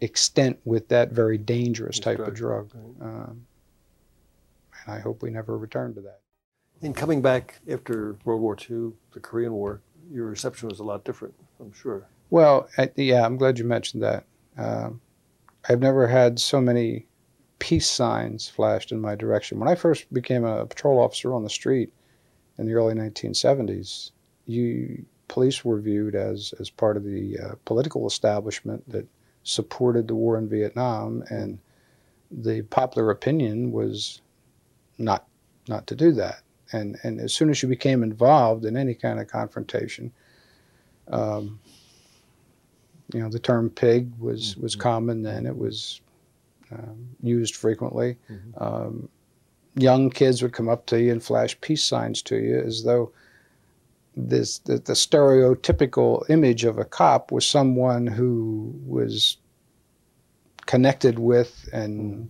[0.00, 2.28] extent with that very dangerous type drug.
[2.28, 2.70] of drug.
[3.00, 3.46] Um,
[4.84, 6.20] and I hope we never return to that.
[6.80, 11.04] In coming back after World War II, the Korean War, your reception was a lot
[11.04, 12.08] different, I'm sure.
[12.30, 14.24] Well, I, yeah, I'm glad you mentioned that.
[14.58, 15.00] Um,
[15.68, 17.06] I've never had so many
[17.58, 19.60] peace signs flashed in my direction.
[19.60, 21.92] When I first became a patrol officer on the street
[22.58, 24.10] in the early 1970s,
[24.46, 29.06] you police were viewed as as part of the uh, political establishment that
[29.44, 31.58] supported the war in Vietnam, and
[32.30, 34.20] the popular opinion was
[34.98, 35.26] not
[35.68, 36.42] not to do that.
[36.72, 40.12] And and as soon as you became involved in any kind of confrontation,
[41.08, 41.60] um,
[43.12, 44.62] you know, the term pig was, mm-hmm.
[44.62, 45.46] was common then.
[45.46, 46.00] It was
[46.72, 48.16] um, used frequently.
[48.30, 48.62] Mm-hmm.
[48.62, 49.08] Um,
[49.76, 53.12] young kids would come up to you and flash peace signs to you as though
[54.14, 59.38] this the, the stereotypical image of a cop was someone who was
[60.66, 62.24] connected with and mm-hmm.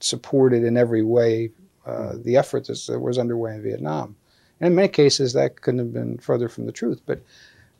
[0.00, 1.50] supported in every way
[1.86, 2.22] uh, mm-hmm.
[2.22, 4.16] the effort that was underway in Vietnam.
[4.60, 7.00] And in many cases, that couldn't have been further from the truth.
[7.06, 7.20] But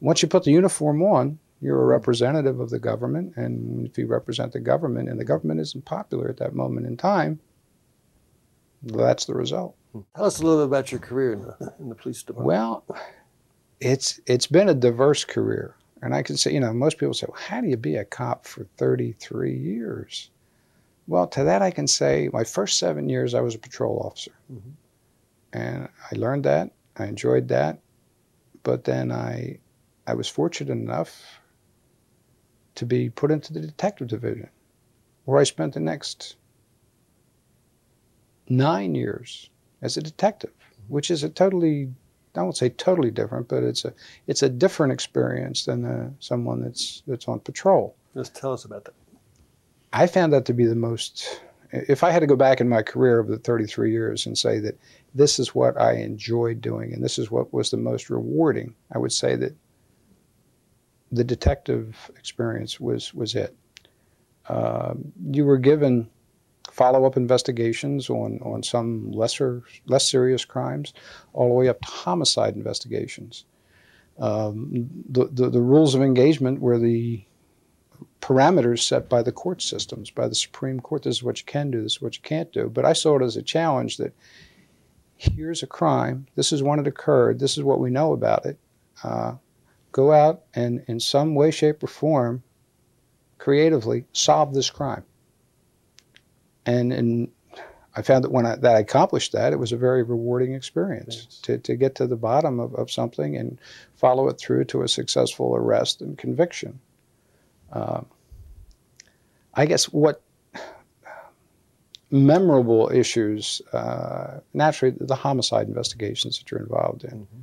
[0.01, 4.07] once you put the uniform on, you're a representative of the government, and if you
[4.07, 7.41] represent the government and the government isn't popular at that moment in time,
[8.83, 9.75] that's the result.
[10.15, 12.47] Tell us a little bit about your career in the, in the police department.
[12.47, 12.85] Well,
[13.81, 17.27] it's it's been a diverse career, and I can say, you know, most people say,
[17.31, 20.31] well, "How do you be a cop for 33 years?"
[21.07, 24.33] Well, to that I can say, my first seven years I was a patrol officer,
[24.53, 25.59] mm-hmm.
[25.59, 27.79] and I learned that, I enjoyed that,
[28.65, 29.61] but then I
[30.07, 31.41] I was fortunate enough
[32.75, 34.49] to be put into the detective division,
[35.25, 36.37] where I spent the next
[38.49, 39.51] nine years
[39.83, 40.53] as a detective,
[40.89, 41.91] which is a totally
[42.37, 43.95] I won't say totally different, but it's a
[44.27, 47.95] it's a different experience than uh, someone that's that's on patrol.
[48.15, 48.95] Just tell us about that.
[49.93, 51.41] I found that to be the most.
[51.71, 54.61] If I had to go back in my career over the 33 years and say
[54.61, 54.79] that
[55.13, 58.99] this is what I enjoyed doing and this is what was the most rewarding, I
[58.99, 59.55] would say that
[61.15, 63.57] the detective experience was was it.
[64.49, 64.95] Uh,
[65.31, 66.09] you were given
[66.71, 70.93] follow-up investigations on, on some lesser less serious crimes,
[71.33, 73.45] all the way up to homicide investigations.
[74.19, 77.25] Um, the, the, the rules of engagement were the
[78.21, 81.03] parameters set by the court systems, by the Supreme Court.
[81.03, 81.83] This is what you can do.
[81.83, 82.69] This is what you can't do.
[82.69, 84.15] But I saw it as a challenge that
[85.17, 86.27] here's a crime.
[86.35, 87.39] This is when it occurred.
[87.39, 88.59] This is what we know about it.
[89.03, 89.35] Uh,
[89.95, 92.43] go out and, in some way, shape, or form,
[93.39, 95.05] creatively solve this crime.
[96.67, 97.29] And, and
[97.95, 101.39] I found that when I, that I accomplished that, it was a very rewarding experience
[101.43, 103.57] to, to get to the bottom of, of something and
[103.95, 106.81] follow it through to a successful arrest and conviction.
[107.73, 108.01] Uh,
[109.55, 110.23] I guess what
[112.11, 117.21] memorable issues, uh, naturally, the homicide investigations that you're involved in.
[117.21, 117.43] Mhm.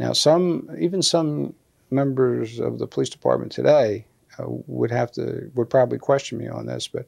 [0.00, 1.54] Now, some, even some
[1.90, 4.06] members of the police department today
[4.38, 7.06] uh, would have to, would probably question me on this, but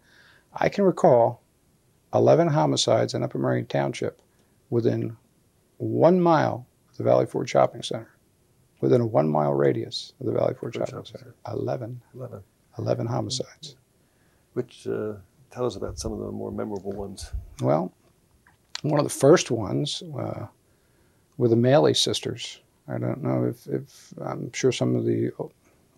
[0.55, 1.43] I can recall
[2.15, 4.21] 11 homicides in Upper Merion Township
[4.71, 5.17] within
[5.79, 8.11] one mile of the Valley Forge Shopping Center,
[8.81, 11.35] within a one mile radius of the Valley Forge Ford Shopping Shopping Center.
[11.49, 12.43] 11, 11.
[12.79, 13.77] 11 homicides.
[14.55, 15.15] Which uh,
[15.51, 17.33] tell us about some of the more memorable ones.
[17.61, 17.93] Well,
[18.83, 20.47] one of the first ones uh,
[21.37, 22.61] were the Maley sisters.
[22.93, 25.31] I don't know if, if I'm sure some of the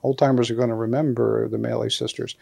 [0.02, 2.36] old timers are going to remember the Maley sisters.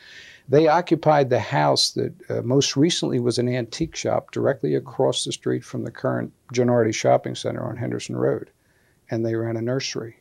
[0.48, 5.32] They occupied the house that uh, most recently was an antique shop directly across the
[5.32, 8.50] street from the current Gennardi Shopping Center on Henderson Road,
[9.10, 10.16] and they ran a nursery.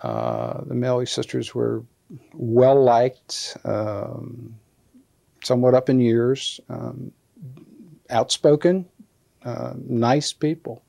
[0.00, 1.82] Uh, the Maley sisters were
[2.32, 4.54] well liked, um,
[5.42, 7.12] somewhat up in years, um,
[8.08, 8.86] outspoken,
[9.44, 10.82] uh, nice people.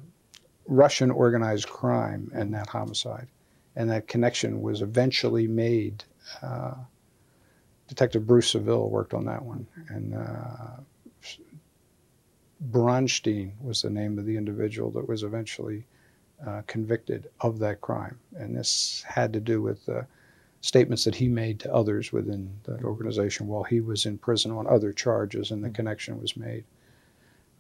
[0.68, 3.28] Russian organized crime and that homicide.
[3.76, 6.04] And that connection was eventually made.
[6.42, 6.76] Uh,
[7.88, 9.68] Detective Bruce Seville worked on that one.
[9.90, 10.82] And uh,
[12.72, 15.86] Bronstein was the name of the individual that was eventually
[16.46, 18.18] uh, convicted of that crime.
[18.36, 20.04] And this had to do with uh,
[20.62, 24.68] statements that he made to others within that organization while he was in prison on
[24.68, 26.64] other charges, and the connection was made.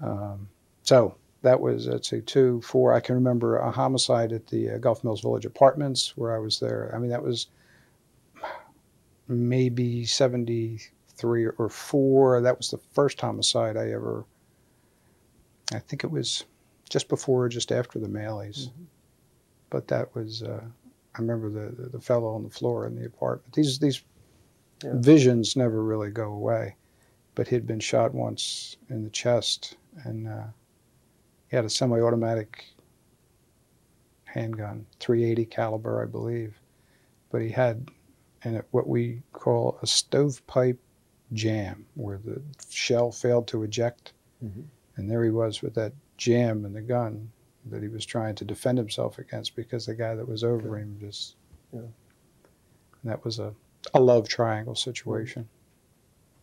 [0.02, 0.50] Um,
[0.84, 1.16] so
[1.46, 2.92] that was, let's say two, four.
[2.94, 6.60] I can remember a homicide at the uh, Gulf Mills Village Apartments where I was
[6.60, 6.92] there.
[6.94, 7.48] I mean, that was
[9.28, 12.42] maybe 73 or four.
[12.42, 14.26] That was the first homicide I ever,
[15.74, 16.46] I think it was
[16.90, 18.70] just before or just after the Maleys.
[19.70, 20.64] But that was, uh,
[21.16, 23.54] I remember the, the, the fellow on the floor in the apartment.
[23.54, 24.04] These, these
[24.84, 24.94] Yeah.
[24.96, 26.76] visions never really go away.
[27.36, 30.44] But he'd been shot once in the chest and uh,
[31.56, 32.66] he had a semi-automatic
[34.26, 36.60] handgun, 380 caliber, I believe.
[37.32, 37.88] But he had
[38.44, 40.78] in it what we call a stovepipe
[41.32, 44.12] jam, where the shell failed to eject,
[44.44, 44.66] Mhm.
[44.98, 47.32] and there he was with that jam in the gun
[47.68, 50.98] that he was trying to defend himself against because the guy that was over him
[51.00, 51.38] just.
[51.72, 51.80] Yeah.
[51.80, 51.94] And
[53.06, 53.56] that was a,
[53.94, 55.48] a love triangle situation.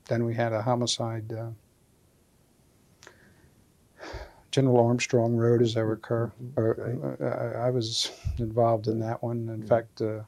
[0.06, 1.30] Then we had a homicide.
[1.30, 1.50] Uh,
[4.52, 6.30] General Armstrong Road, as I recur.
[6.56, 9.48] Or, uh, I I was involved in that one.
[9.48, 10.20] In fact, uh,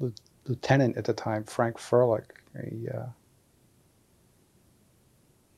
[0.00, 0.12] the
[0.46, 2.24] lieutenant at the time, Frank Furlick,
[2.64, 3.06] he, uh,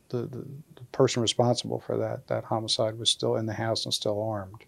[0.08, 3.94] the, the the person responsible for that that homicide was still in the house and
[3.94, 4.64] still armed.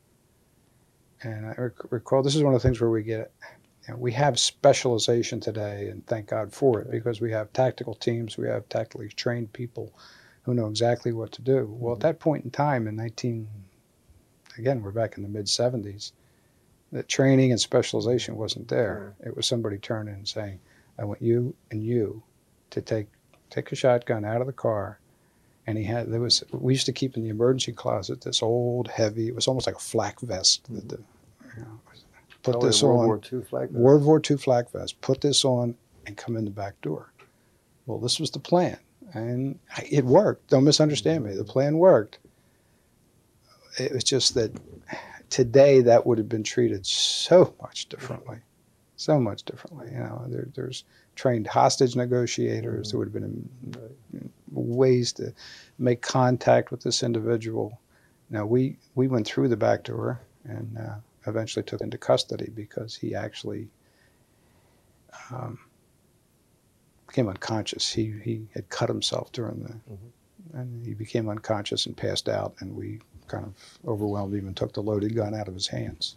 [1.23, 3.33] And I rec- recall this is one of the things where we get.
[3.89, 7.95] You know, we have specialization today, and thank God for it, because we have tactical
[7.95, 9.93] teams, we have tactically trained people
[10.45, 11.67] who know exactly what to do.
[11.79, 12.09] Well, at mm-hmm.
[12.09, 13.49] that point in time, in 19,
[14.59, 16.13] again, we're back in the mid 70s,
[16.93, 19.15] the training and specialization wasn't there.
[19.25, 20.61] It was somebody turning and saying,
[20.99, 22.23] I want you and you
[22.71, 23.09] to take
[23.51, 25.01] take a shotgun out of the car.
[25.67, 28.89] And he had there was we used to keep in the emergency closet this old
[28.89, 30.89] heavy it was almost like a flak vest that mm-hmm.
[30.89, 30.99] the,
[31.57, 31.81] you know,
[32.43, 33.71] put this World on War II flag.
[33.71, 33.81] vest.
[33.81, 35.01] World War II flak vest.
[35.01, 35.75] Put this on
[36.07, 37.13] and come in the back door.
[37.87, 38.79] Well, this was the plan,
[39.15, 39.59] and
[39.91, 40.51] it worked.
[40.51, 41.35] Don't misunderstand me.
[41.35, 42.19] The plan worked.
[43.79, 44.53] It was just that
[45.31, 48.39] today that would have been treated so much differently,
[48.97, 49.89] so much differently.
[49.93, 50.85] You know, there, there's
[51.17, 52.91] trained hostage negotiators.
[52.91, 55.33] There would have been um, ways to
[55.79, 57.81] make contact with this individual.
[58.31, 60.95] Now we we went through the back door and uh,
[61.27, 63.69] eventually took him into custody because he actually
[65.31, 65.59] um,
[67.15, 67.93] became unconscious.
[67.93, 70.59] He he had cut himself during the, mm-hmm.
[70.59, 72.57] and he became unconscious and passed out.
[72.59, 72.99] And we
[73.29, 73.55] kind of
[73.89, 76.17] overwhelmed him and took the loaded gun out of his hands.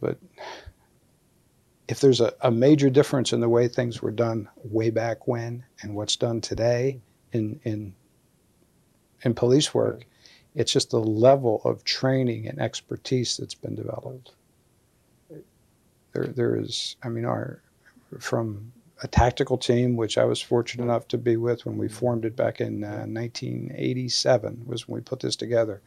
[0.00, 0.18] But
[1.88, 5.64] if there's a, a major difference in the way things were done way back when
[5.82, 7.00] and what's done today
[7.32, 7.92] in in
[9.22, 10.06] in police work,
[10.54, 14.30] it's just the level of training and expertise that's been developed.
[16.12, 17.60] There, there is, I mean, our
[18.20, 18.72] from
[19.02, 22.34] a tactical team, which I was fortunate enough to be with when we formed it
[22.34, 25.82] back in uh, 1987, was when we put this together.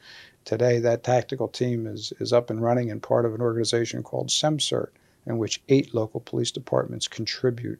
[0.45, 4.29] Today, that tactical team is, is up and running and part of an organization called
[4.29, 4.91] SEMCERT,
[5.25, 7.79] in which eight local police departments contribute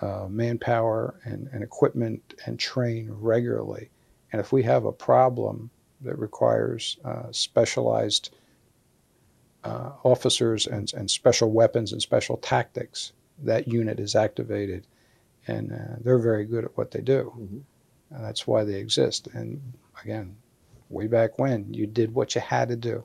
[0.00, 3.90] uh, manpower and, and equipment and train regularly.
[4.32, 5.70] And if we have a problem
[6.02, 8.30] that requires uh, specialized
[9.64, 13.12] uh, officers and, and special weapons and special tactics,
[13.42, 14.86] that unit is activated.
[15.46, 17.32] And uh, they're very good at what they do.
[17.36, 17.58] Mm-hmm.
[18.14, 19.28] And that's why they exist.
[19.32, 19.60] And
[20.02, 20.36] again,
[20.88, 23.04] way back when, you did what you had to do.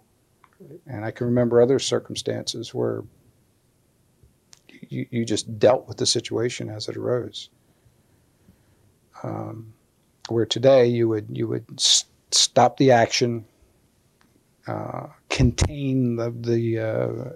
[0.88, 3.04] And I can remember other circumstances where
[4.90, 7.50] you, you just dealt with the situation as it arose.
[9.24, 9.74] Um,
[10.30, 13.46] where today you would you would st- stop the action,
[14.68, 17.30] uh, contain the the uh,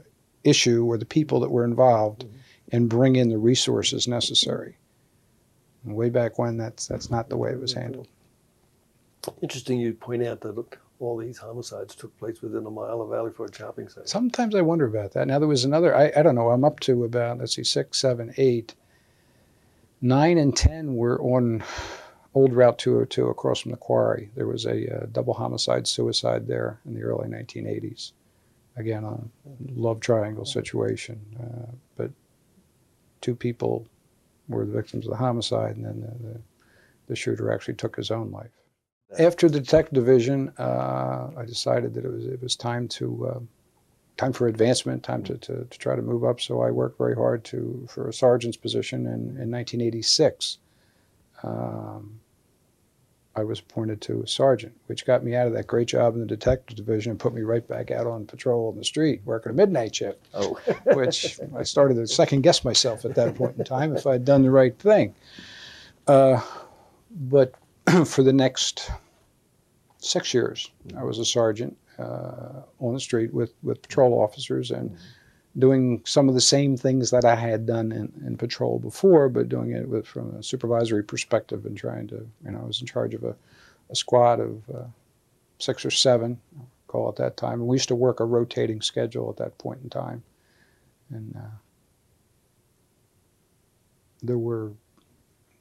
[0.43, 2.35] issue or the people that were involved, mm-hmm.
[2.71, 4.77] And bring in the resources necessary.
[5.83, 8.07] And way back when, that's that's not the way it was handled.
[9.41, 10.65] Interesting, you point out that
[10.99, 14.07] all these homicides took place within a mile of Valley Forge Shopping Center.
[14.07, 15.27] Sometimes I wonder about that.
[15.27, 15.95] Now there was another.
[15.95, 16.49] I, I don't know.
[16.49, 18.75] I'm up to about let's see, six, seven, eight,
[20.01, 21.63] nine, and ten were on
[22.35, 24.29] old Route 202 across from the quarry.
[24.35, 28.11] There was a uh, double homicide suicide there in the early 1980s.
[28.77, 29.19] Again, a
[29.73, 32.11] love triangle situation, uh, but
[33.21, 33.87] two people
[34.47, 36.41] were the victims of the homicide, and then the, the,
[37.07, 38.51] the shooter actually took his own life.
[39.17, 43.39] After the tech division, uh, I decided that it was it was time to uh,
[44.17, 46.41] time for advancement, time to, to, to, try to move up.
[46.41, 50.57] So I worked very hard to for a sergeant's position in, in 1986.
[51.41, 52.19] Um,
[53.35, 56.19] I was appointed to a sergeant, which got me out of that great job in
[56.19, 59.51] the detective division and put me right back out on patrol in the street, working
[59.51, 60.27] a midnight shift.
[60.33, 60.59] Oh.
[60.93, 64.25] which I started to second guess myself at that point in time if I had
[64.25, 65.13] done the right thing.
[66.07, 66.41] Uh,
[67.11, 67.53] but
[68.05, 68.91] for the next
[69.99, 74.97] six years, I was a sergeant uh, on the street with, with patrol officers and
[75.59, 79.49] doing some of the same things that I had done in, in patrol before, but
[79.49, 82.87] doing it with from a supervisory perspective and trying to, you know, I was in
[82.87, 83.35] charge of a,
[83.89, 84.83] a squad of uh,
[85.59, 87.59] six or seven, I'll call it that time.
[87.59, 90.23] And we used to work a rotating schedule at that point in time.
[91.11, 91.57] And uh,
[94.23, 94.71] there were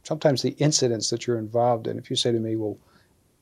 [0.04, 2.78] sometimes the incidents that you're involved in, if you say to me, well,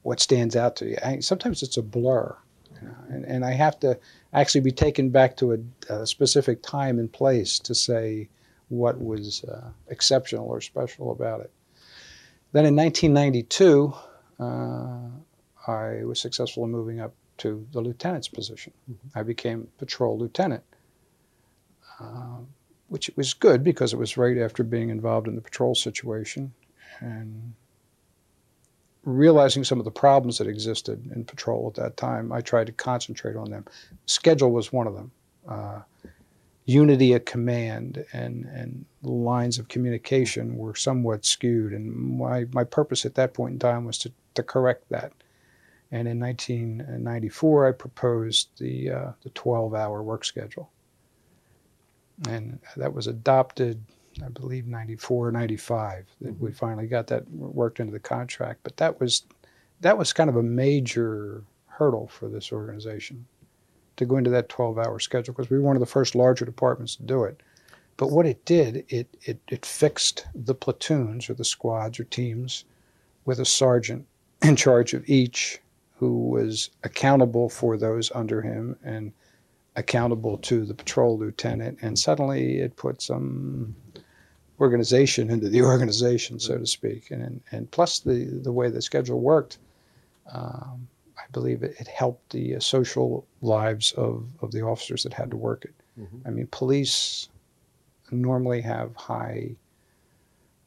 [0.02, 0.96] what stands out to you?
[1.04, 2.36] I, sometimes it's a blur.
[2.80, 3.98] You know, and, and I have to
[4.41, 8.28] actually be taken back to a, a specific time and place to say
[8.68, 11.51] what was uh, exceptional or special about it.
[12.53, 13.93] Then in 1992,
[14.39, 14.99] uh,
[15.66, 18.72] I was successful in moving up to the lieutenant's position.
[18.91, 19.18] Mm-hmm.
[19.18, 20.64] I became patrol lieutenant.
[22.01, 22.39] Uh,
[22.89, 26.53] which was good because it was right after being involved in the patrol situation
[27.01, 27.55] and
[29.07, 32.30] realizing some of the problems that existed in patrol at that time.
[32.32, 33.64] I tried to concentrate on them.
[34.04, 35.11] Schedule was one of them.
[35.48, 35.80] Uh,
[36.66, 43.07] unity of command and, and lines of communication were somewhat skewed, and my, my purpose
[43.07, 45.12] at that point in time was to, to correct that.
[45.92, 50.70] And in 1994, I proposed the, uh, the 12 hour work schedule
[52.28, 53.82] and that was adopted,
[54.24, 56.06] I believe, 94, or 95.
[56.20, 56.44] That mm-hmm.
[56.44, 58.60] we finally got that worked into the contract.
[58.62, 59.24] But that was
[59.80, 63.26] that was kind of a major hurdle for this organization
[63.96, 66.96] to go into that 12-hour schedule because we were one of the first larger departments
[66.96, 67.42] to do it.
[67.98, 72.64] But what it did, it, it, it fixed the platoons or the squads or teams
[73.24, 74.06] with a sergeant
[74.42, 75.60] in charge of each
[75.98, 79.12] who was accountable for those under him and
[79.76, 83.74] accountable to the patrol lieutenant, and suddenly it put some
[84.61, 87.11] organization into the organization, so to speak.
[87.11, 89.59] And and plus the the way the schedule worked,
[90.32, 90.88] um,
[91.18, 95.30] I believe it, it helped the uh, social lives of, of the officers that had
[95.30, 95.74] to work it.
[96.00, 96.26] Mhm.
[96.26, 97.28] I mean, police
[98.11, 99.57] normally have high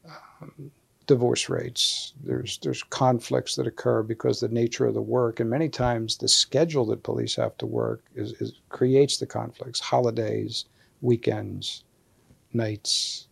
[0.06, 0.72] um,
[1.08, 2.14] divorce rates.
[2.24, 6.28] There's there's conflicts that occur because the nature of the work, and many times the
[6.28, 9.80] schedule that police have to work is, is creates the conflicts.
[9.80, 10.66] Holidays,
[11.02, 11.84] weekends,
[12.54, 13.28] nights.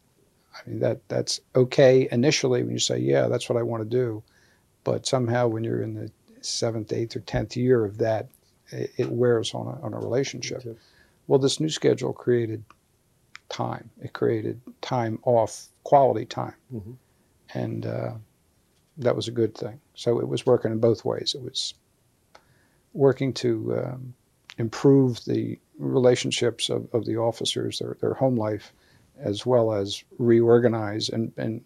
[0.65, 3.89] I mean that that's okay initially when you say, yeah, that's what I want to
[3.89, 4.23] do,
[4.83, 8.27] but somehow when you're in the seventh, eighth, or tenth year of that,
[8.69, 10.63] it, it wears on a, on a relationship.
[11.27, 12.63] Well, this new schedule created
[13.49, 13.89] time.
[14.01, 16.95] It created time off, quality time, Mhm.
[17.53, 18.13] and uh,
[18.97, 19.79] that was a good thing.
[19.95, 21.35] So it was working in both ways.
[21.37, 21.73] It was
[22.93, 24.13] working to um,
[24.57, 28.73] improve the relationships of, of the officers, their, their home life,
[29.19, 31.61] as well as reorganize and, and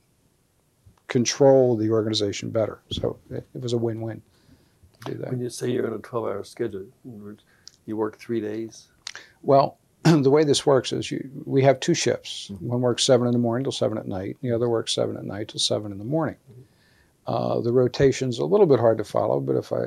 [1.08, 2.80] control the organization better.
[2.92, 4.22] So it, it was a win-win
[5.02, 5.32] to do that.
[5.32, 7.44] When you say you're on a 12 hour schedule, in other words,
[7.86, 8.88] you work three days?
[9.42, 12.50] Well, the way this works is you, we have two shifts.
[12.60, 14.38] One works seven in the morning till seven at night.
[14.42, 16.38] The other works seven at night till seven in the morning.
[17.28, 19.84] Uh, the rotation's a little bit hard to follow, but if I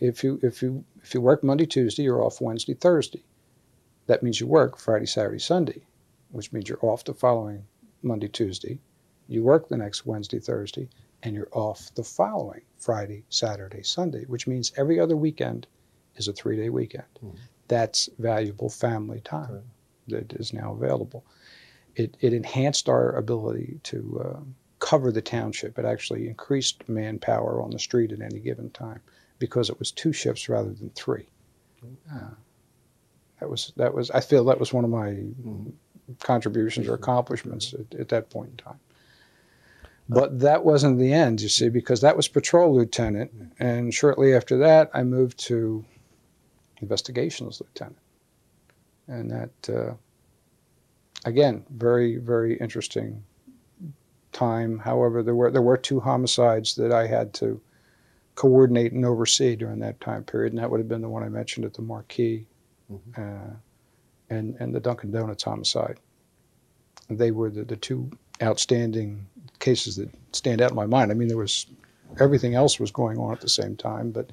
[0.00, 3.22] if you if you if you work Monday Tuesday, you're off Wednesday Thursday.
[4.06, 5.82] That means you work Friday Saturday Sunday,
[6.30, 7.64] which means you're off the following
[8.02, 8.78] Monday Tuesday.
[9.28, 10.88] You work the next Wednesday Thursday,
[11.22, 15.66] and you're off the following Friday Saturday Sunday, which means every other weekend
[16.16, 17.04] is a three day weekend
[17.68, 19.62] that's valuable family time Right.
[20.08, 21.24] that is now available.
[21.96, 24.40] It, it enhanced our ability to uh,
[24.78, 25.78] cover the township.
[25.78, 29.00] It actually increased manpower on the street at any given time
[29.38, 31.26] because it was two shifts rather than three.
[32.12, 32.30] Uh,
[33.40, 35.72] that was that was I feel that was one of my Mhm.
[36.22, 38.80] Contributions or accomplishments at, at that point in time.
[40.08, 44.56] But that wasn't the end, you see, because that was patrol lieutenant, and shortly after
[44.58, 45.84] that, I moved to
[46.80, 47.98] investigations lieutenant,
[49.06, 49.94] and that uh,
[51.26, 53.22] again, very very interesting
[54.32, 54.78] time.
[54.78, 57.60] However, there were there were two homicides that I had to
[58.34, 61.28] coordinate and oversee during that time period, and that would have been the one I
[61.28, 62.46] mentioned at the Marquis,
[63.16, 63.50] uh,
[64.30, 65.98] and and the Dunkin' Donuts homicide.
[67.10, 68.10] They were the, the two
[68.42, 69.26] outstanding
[69.58, 71.10] cases that stand out in my mind.
[71.10, 71.66] I mean, there was
[72.20, 74.30] everything else was going on at the same time, but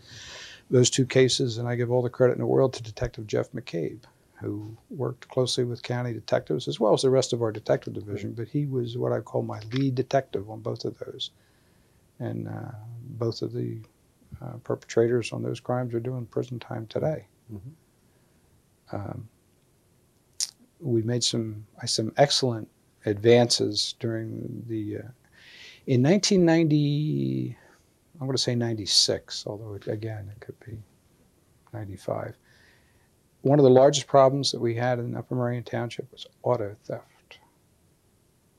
[0.70, 3.52] those two cases, and I give all the credit in the world to Detective Jeff
[3.52, 4.00] McCabe,
[4.42, 8.34] who worked closely with county detectives as well as the rest of our detective division.
[8.34, 11.32] But he was what I call my lead detective on both of those,
[12.20, 12.72] and uh,
[13.10, 13.80] both of the
[14.42, 17.28] uh, perpetrators on those crimes are doing prison time today.
[17.54, 17.60] Mhm.
[18.92, 19.28] Um,
[20.80, 22.68] we made some some excellent
[23.06, 25.12] advances during the uh,
[25.88, 27.58] in 1990
[28.20, 30.78] i'm going to say 96 although it, again it could be
[31.74, 32.36] 95
[33.46, 37.38] one of the largest problems that we had in Upper Merion township was auto theft.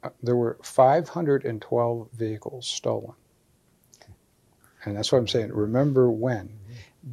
[0.05, 3.15] Uh, there were 512 vehicles stolen.
[4.85, 6.57] And that's what i'm saying remember when?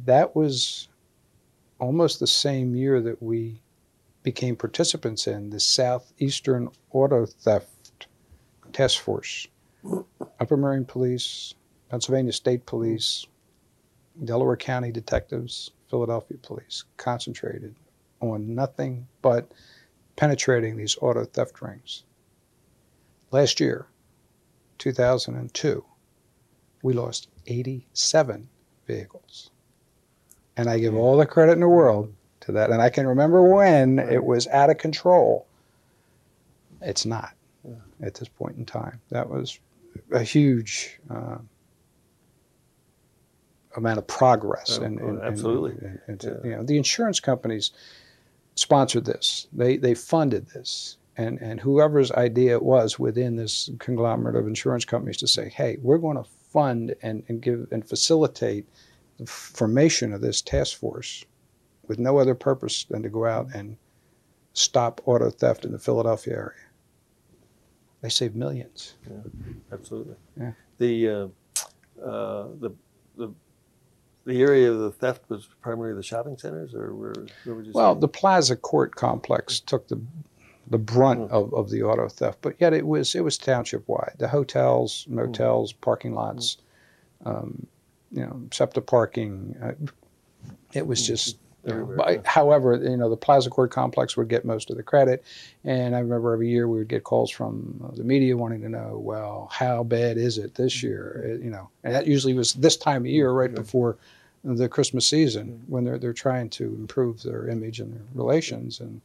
[0.04, 0.86] That was
[1.80, 3.60] almost the same year that we
[4.24, 8.08] became participants in the Southeastern Auto Theft
[8.72, 9.46] Task Force.
[10.40, 11.54] Upper Merion Police,
[11.90, 13.26] Pennsylvania State Police,
[14.24, 17.76] Delaware County Detectives, Philadelphia Police concentrated
[18.20, 19.52] on nothing but
[20.16, 22.04] penetrating these auto theft rings.
[23.30, 23.86] Last year,
[24.78, 25.84] 2002,
[26.82, 28.48] we lost 87
[28.86, 29.50] vehicles.
[30.56, 32.14] And I give all the credit in the world
[32.46, 32.70] to that.
[32.70, 34.12] And I can remember when Right.
[34.12, 35.46] it was out of control.
[36.80, 37.32] It's not
[37.66, 37.74] Yeah.
[38.02, 39.00] at this point in time.
[39.10, 39.58] That was
[40.12, 41.38] a huge uh,
[43.76, 44.78] amount of progress.
[44.80, 45.72] Oh, and, and- absolutely.
[45.86, 46.50] and- and to- Yeah.
[46.50, 47.72] you know, the insurance companies
[48.56, 49.48] sponsored this.
[49.52, 50.96] They they funded this.
[51.16, 55.78] And, and whoever's idea it was within this conglomerate of insurance companies to say, hey,
[55.80, 58.66] we're going to fund and, and give and facilitate
[59.18, 61.24] the formation of this task force
[61.88, 63.76] with no other purpose than to go out and
[64.52, 66.50] stop auto theft in the Philadelphia area.
[68.00, 68.94] They saved millions.
[69.08, 69.16] Yeah,
[69.72, 70.16] Absolutely.
[70.38, 70.52] Yeah.
[70.78, 72.70] The, uh, uh, the,
[73.16, 73.32] the,
[74.26, 77.14] the area of the theft was primarily the shopping centers, or where,
[77.44, 78.00] where would you Well, say?
[78.00, 80.00] the Plaza Court complex took the
[80.70, 81.30] the brunt Mm.
[81.30, 84.14] of, of the auto theft, but yet it was it was township wide.
[84.18, 86.56] The hotels, motels, parking lots,
[87.26, 87.66] um,
[88.10, 89.54] you know, SEPTA parking.
[89.62, 89.72] Uh,
[90.72, 91.06] it was Mm.
[91.06, 91.36] just.
[91.66, 92.20] You know, but, yeah.
[92.24, 95.24] however, you know the Plaza Court complex would get most of the credit,
[95.64, 98.98] and I remember every year we would get calls from the media wanting to know,
[99.02, 101.24] well, how bad is it this year?
[101.24, 103.56] Uh, You know, and that usually was this time of year, right Yeah.
[103.56, 103.96] before
[104.44, 109.00] the Christmas season when they're they're trying to improve their image and their relations, and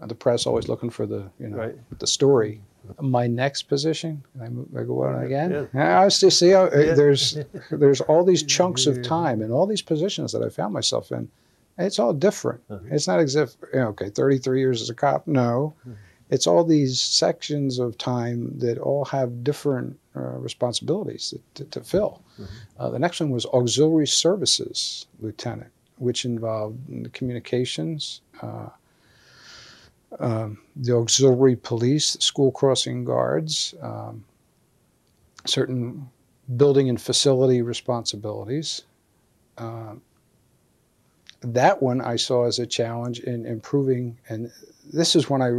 [0.00, 1.98] the press always looking for the you know Right.
[1.98, 2.60] the story.
[3.00, 5.68] My next position, can I, move, I go on again.
[5.72, 6.00] Yeah.
[6.00, 7.38] I was just see uh, there's
[7.70, 11.30] there's all these chunks of time and all these positions that I found myself in.
[11.78, 12.60] It's all different.
[12.70, 12.84] Uh-huh.
[12.90, 15.26] It's not as if you know, okay, 33 years as a cop.
[15.26, 15.74] No,
[16.30, 21.80] it's all these sections of time that all have different uh, responsibilities to, to, to
[21.80, 22.22] fill.
[22.78, 28.68] Uh, the next one was auxiliary services lieutenant, which involved the communications, uh,
[30.20, 34.24] um, the auxiliary police, school crossing guards, um,
[35.44, 36.08] certain
[36.56, 38.82] building and facility responsibilities.
[41.44, 44.50] That one I saw as a challenge in improving, and
[44.92, 45.50] this is when I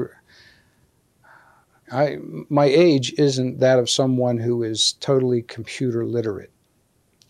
[1.91, 2.17] I
[2.49, 6.51] my age isn't that of someone who is totally computer literate.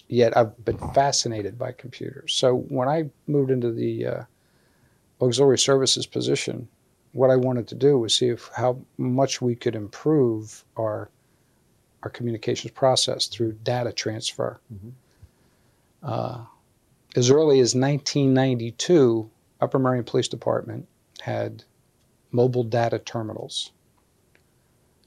[0.08, 2.34] Yet I've been fascinated by computers.
[2.34, 4.24] So when I moved into the uh,
[5.20, 6.68] auxiliary services position,
[7.14, 11.10] what I wanted to do was see if how much we could improve our
[12.04, 14.60] our communications process through data transfer.
[14.72, 14.92] Mhm.
[16.04, 16.46] Uh,
[17.16, 19.30] as early as 1992,
[19.62, 20.88] Upper Merion Police Department
[21.22, 21.64] had
[22.32, 23.72] mobile data terminals.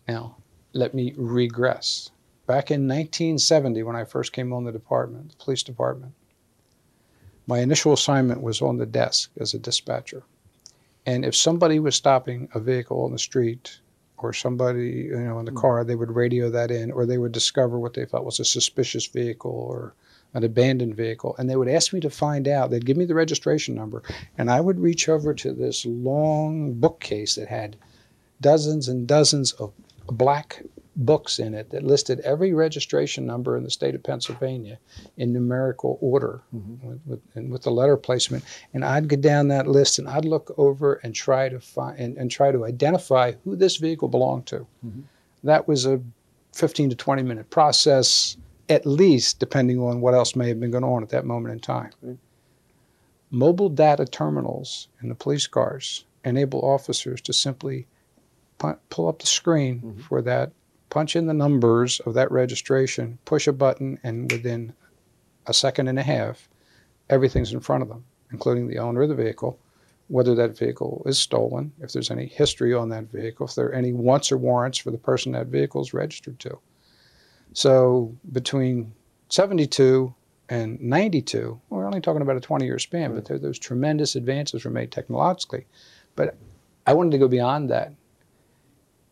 [0.08, 0.36] Now,
[0.72, 2.10] let me regress.
[2.46, 6.14] Back in 1970, when I first came on the department, the police department,
[7.46, 10.22] my initial assignment was on the desk as a dispatcher.
[11.04, 13.80] And if somebody was stopping a vehicle on the street
[14.16, 15.58] or somebody, you know, in the hmm.
[15.58, 18.44] car, they would radio that in or they would discover what they thought was a
[18.44, 19.94] suspicious vehicle or
[20.34, 21.34] an abandoned vehicle.
[21.38, 22.70] And they would ask me to find out.
[22.70, 24.02] They'd give me the registration number.
[24.36, 27.76] And I would reach over to this long bookcase that had
[28.40, 29.72] dozens and dozens of
[30.06, 30.62] black
[30.96, 34.78] books in it that listed every registration number in the state of Pennsylvania
[35.16, 36.82] in numerical order Mhm.
[36.82, 38.42] with, with, and with the letter placement.
[38.74, 42.16] And I'd go down that list and I'd look over and try to find and,
[42.16, 44.66] and try to identify who this vehicle belonged to.
[44.84, 45.02] Mhm.
[45.44, 46.00] That was a
[46.52, 48.36] 15 to 20 minute process,
[48.68, 51.60] at least, depending on what else may have been going on at that moment in
[51.60, 51.90] time.
[52.02, 52.18] Right.
[53.30, 57.86] Mobile data terminals in the police cars enable officers to simply
[58.58, 60.00] pu- pull up the screen Mhm.
[60.02, 60.52] for that,
[60.90, 64.72] punch in the numbers of that registration, push a button, and within
[65.46, 66.48] a second and a half,
[67.10, 69.58] everything's in front of them, including the owner of the vehicle,
[70.08, 73.72] whether that vehicle is stolen, if there's any history on that vehicle, if there are
[73.74, 76.58] any wants or warrants for the person that vehicle is registered to.
[77.52, 78.92] So between
[79.30, 80.14] 72
[80.48, 84.64] and 92, we're only talking about a 20 year span, but there, those tremendous advances
[84.64, 85.66] were made technologically.
[86.16, 86.36] But
[86.86, 87.92] I wanted to go beyond that.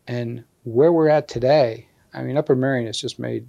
[0.07, 3.47] And where we're at today, I mean, Upper Merion has just made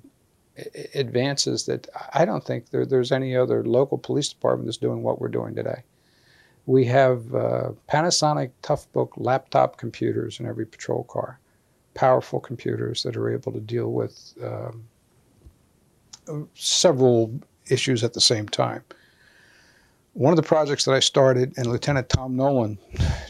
[0.94, 5.20] advances that I don't think there, there's any other local police department that's doing what
[5.20, 5.82] we're doing today.
[6.66, 11.38] We have uh, Panasonic Toughbook laptop computers in every patrol car,
[11.98, 14.84] powerful computers that are able to deal with um,
[16.54, 18.84] several issues at the same time.
[20.12, 22.78] One of the projects that I started, and Lieutenant Tom Nolan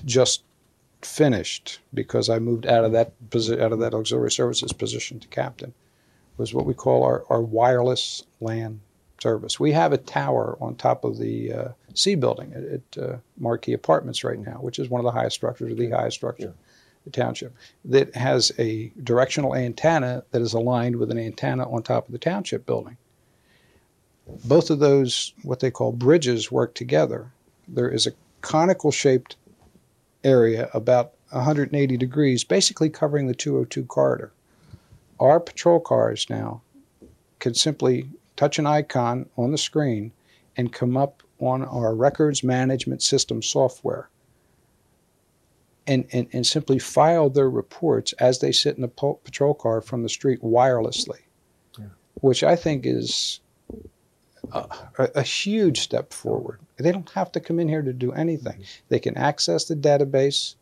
[0.05, 0.43] just
[1.01, 5.29] finished because I moved out of that posi- out of that auxiliary services position to
[5.29, 5.73] captain,
[6.37, 8.83] was what we call our, our wireless LAN
[9.19, 9.59] service.
[9.59, 13.73] We have a tower on top of the uh, C building at, at uh, Marquee
[13.73, 16.65] Apartments right now, which is one of the highest structures, or the highest structure, Yeah.
[17.13, 17.55] Township,
[17.85, 22.19] that has a directional antenna that is aligned with an antenna on top of the
[22.19, 22.97] township building.
[24.45, 27.33] Both of those, what they call bridges, work together.
[27.67, 29.37] There is a conical shaped
[30.23, 34.33] area about 180 degrees, basically covering the 202 corridor.
[35.21, 36.63] Our patrol cars now
[37.39, 40.13] can simply touch an icon on the screen
[40.57, 44.09] and come up on our records management system software
[45.89, 50.03] and, and, and simply file their reports as they sit in the patrol car from
[50.03, 51.21] the street wirelessly,
[51.79, 51.87] Yeah.
[52.21, 53.41] which I think is
[54.53, 54.69] a,
[55.17, 56.61] a, huge step forward.
[56.77, 58.55] They don't have to come in here to do anything.
[58.55, 58.85] Mm-hmm.
[58.91, 60.55] They can access the database.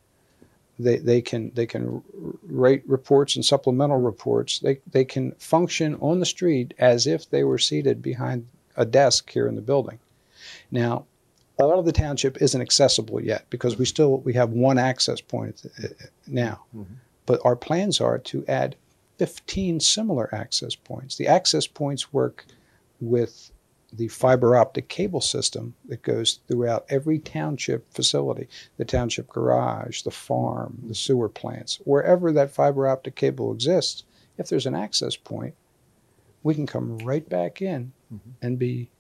[0.78, 2.02] They, they can they can
[2.42, 4.58] rate reports and supplemental reports.
[4.58, 8.46] They they can function on the street as if they were seated behind
[8.76, 9.98] a desk here in the building.
[10.70, 11.06] Now,
[11.58, 15.62] all of the township isn't accessible yet because we still we have one access point
[15.82, 15.88] uh,
[16.26, 16.64] now.
[16.76, 16.86] Mhm.
[17.24, 18.76] But our plans are to add
[19.18, 21.16] 15 similar access points.
[21.16, 22.44] The access points work
[23.00, 23.50] with
[23.92, 30.10] the fiber optic cable system that goes throughout every township facility the township garage, the
[30.10, 34.04] farm, the sewer plants, wherever that fiber optic cable exists.
[34.36, 35.54] If there's an access point,
[36.42, 38.18] we can come right back in Mhm.
[38.42, 38.90] and be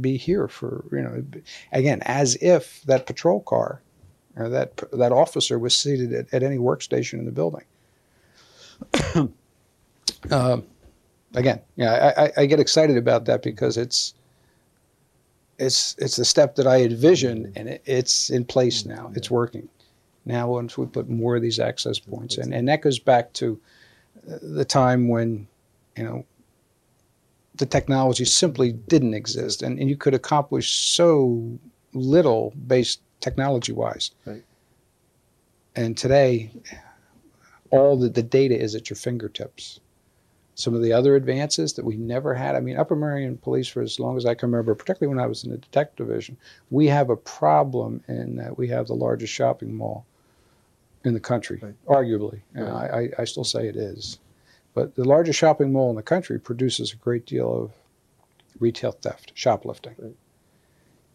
[0.00, 1.24] be here for you know
[1.72, 3.82] again as if that patrol car
[4.36, 7.64] or that that officer was seated at, at any workstation in the building.
[10.30, 10.60] uh,
[11.34, 14.14] again, yeah, I, I, get excited about that because it's
[15.58, 19.10] it's it's the step that I envisioned, and it, it's in place now.
[19.14, 19.68] It's working.
[20.24, 23.60] Now, once we put more of these access points, and and that goes back to
[24.30, 25.48] uh, the time when,
[25.96, 26.24] you know,
[27.58, 31.58] the technology simply didn't exist, and, and you could accomplish so
[31.92, 34.12] little based technology wise.
[34.24, 34.44] Right.
[35.76, 36.50] And today,
[37.70, 39.80] all the, the data is at your fingertips.
[40.54, 42.56] Some of the other advances that we never had.
[42.56, 45.28] I mean, Upper Merion Police, for as long as I can remember, particularly when I
[45.28, 46.36] was in the detective division,
[46.70, 50.04] we have a problem in that we have the largest shopping mall
[51.04, 51.74] in the country, right.
[51.86, 52.40] arguably.
[52.54, 53.10] Right.
[53.18, 54.18] I, I still say it is.
[54.74, 57.72] But the largest shopping mall in the country produces a great deal of
[58.60, 59.94] retail theft, shoplifting.
[59.98, 60.16] Right.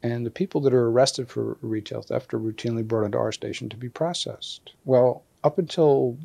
[0.01, 3.69] And the people that are arrested for retail theft are routinely brought into our station
[3.69, 4.73] to be processed.
[4.83, 6.17] Well, up until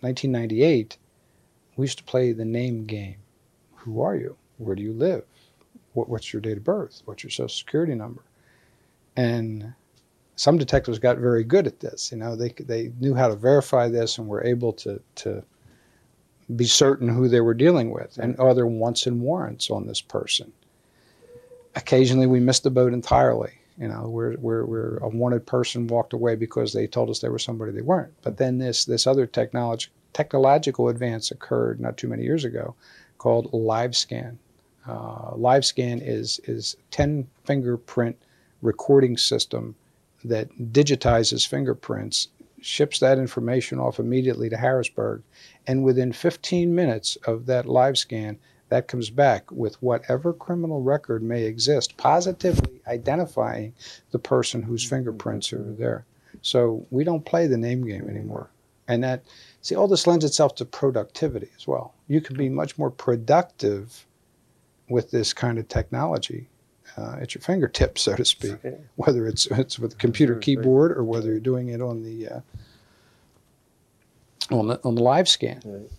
[0.00, 0.96] 1998,
[1.76, 3.16] we used to play the name game.
[3.74, 4.36] Who are you?
[4.58, 5.24] Where do you live?
[5.94, 7.02] What, what's your date of birth?
[7.04, 8.22] What's your social security number?
[9.16, 9.74] And
[10.36, 12.12] some detectives got very good at this.
[12.12, 15.42] You know, they they knew how to verify this and were able to to
[16.54, 20.00] be certain who they were dealing with and are there wants and warrants on this
[20.00, 20.52] person.
[21.74, 23.52] Occasionally, we missed the boat entirely.
[23.78, 27.28] You know, where where where a wanted person walked away because they told us they
[27.28, 28.14] were somebody they weren't.
[28.22, 32.74] But then this this other technology technological advance occurred not too many years ago,
[33.18, 34.38] called LiveScan.
[34.86, 38.16] Uh, LiveScan is is ten fingerprint
[38.62, 39.74] recording system
[40.24, 42.28] that digitizes fingerprints,
[42.66, 45.22] ships that information off immediately to Harrisburg,
[45.66, 48.38] and within 15 minutes of that live scan,
[48.68, 53.72] that comes back with whatever criminal record may exist, positively identifying
[54.10, 54.96] the person whose mm-hmm.
[54.96, 56.04] fingerprints are there.
[56.42, 58.50] So we don't play the name game anymore.
[58.88, 59.24] And that,
[59.62, 61.94] see, all this lends itself to productivity as well.
[62.08, 64.06] You can be much more productive
[64.88, 66.48] with this kind of technology
[66.96, 68.56] uh, at your fingertips, so to speak,
[68.96, 72.40] whether it's it's with a computer keyboard or whether you're doing it on the uh,
[74.50, 75.60] on the on the live scan.
[75.64, 75.90] Right.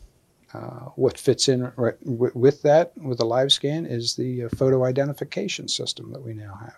[0.53, 4.85] Uh, what fits in right, with that with the live scan is the uh, photo
[4.85, 6.77] identification system that we now have.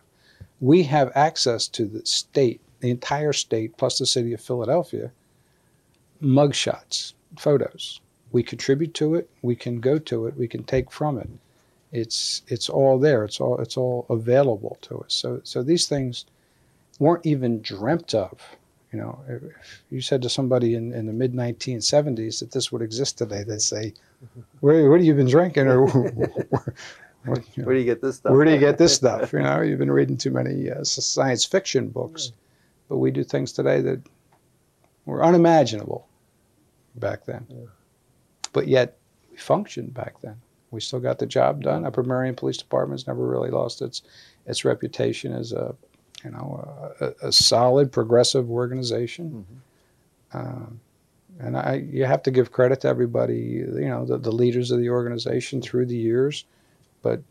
[0.60, 5.12] We have access to the state, the entire state, plus the city of Philadelphia,
[6.22, 8.02] mugshots, photos.
[8.32, 9.30] We contribute to it.
[9.42, 10.36] We can go to it.
[10.36, 11.30] We can take from it
[11.92, 13.24] it's it's all there.
[13.24, 15.14] It's all it's all available to us.
[15.14, 16.26] So so these things
[17.00, 18.40] weren't even dreamt of.
[18.92, 22.82] You know, if you said to somebody in, in the mid 1970s that this would
[22.82, 23.94] exist today, they'd say,
[24.62, 25.88] "Where where have you been drinking?" Or
[27.26, 28.34] you know, where, do you get this stuff?
[28.34, 29.32] Where do you get this stuff?
[29.34, 32.32] You know, you've been reading too many uh, science fiction books,
[32.88, 34.02] but we do things today that
[35.06, 36.08] were unimaginable
[36.96, 37.46] back then.
[37.50, 37.66] Yeah.
[38.54, 38.98] But yet,
[39.30, 40.42] we functioned back then.
[40.72, 41.86] We still got the job done.
[41.86, 44.04] Upper Merion Police Department's never really lost its
[44.46, 45.76] its reputation as a
[46.24, 49.46] you know a, a solid progressive organization.
[50.34, 50.38] Mm-hmm.
[50.38, 50.80] Um,
[51.40, 54.80] and I, you have to give credit to everybody, you know, the, the leaders of
[54.80, 56.44] the organization through the years,
[57.02, 57.22] but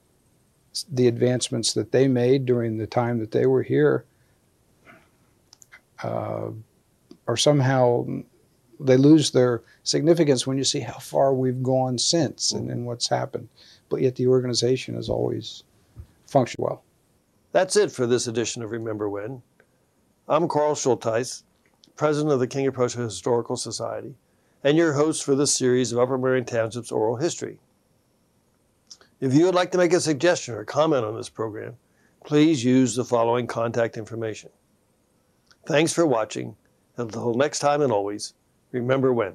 [0.91, 4.05] the advancements that they made during the time that they were here
[6.03, 6.49] uh,
[7.27, 8.07] are somehow
[8.81, 12.73] they lose their significance when you see how far we've gone since and, mm-hmm.
[12.73, 13.49] and what's happened.
[13.89, 15.65] But yet the organization has always
[16.27, 16.83] functioned well.
[17.53, 19.43] That's it for this edition of Remember When.
[20.29, 21.45] I'm Carl Schultheis,
[21.97, 24.15] President of the King of Prussia Historical Society,
[24.63, 27.59] and your host for this series of Upper Merion Township's oral history.
[29.21, 31.77] If you would like to make a suggestion or comment on this program,
[32.25, 34.51] please use the following contact information.
[35.67, 36.57] Thanks for watching.
[36.99, 38.35] Until next time and always,
[38.73, 39.35] remember when.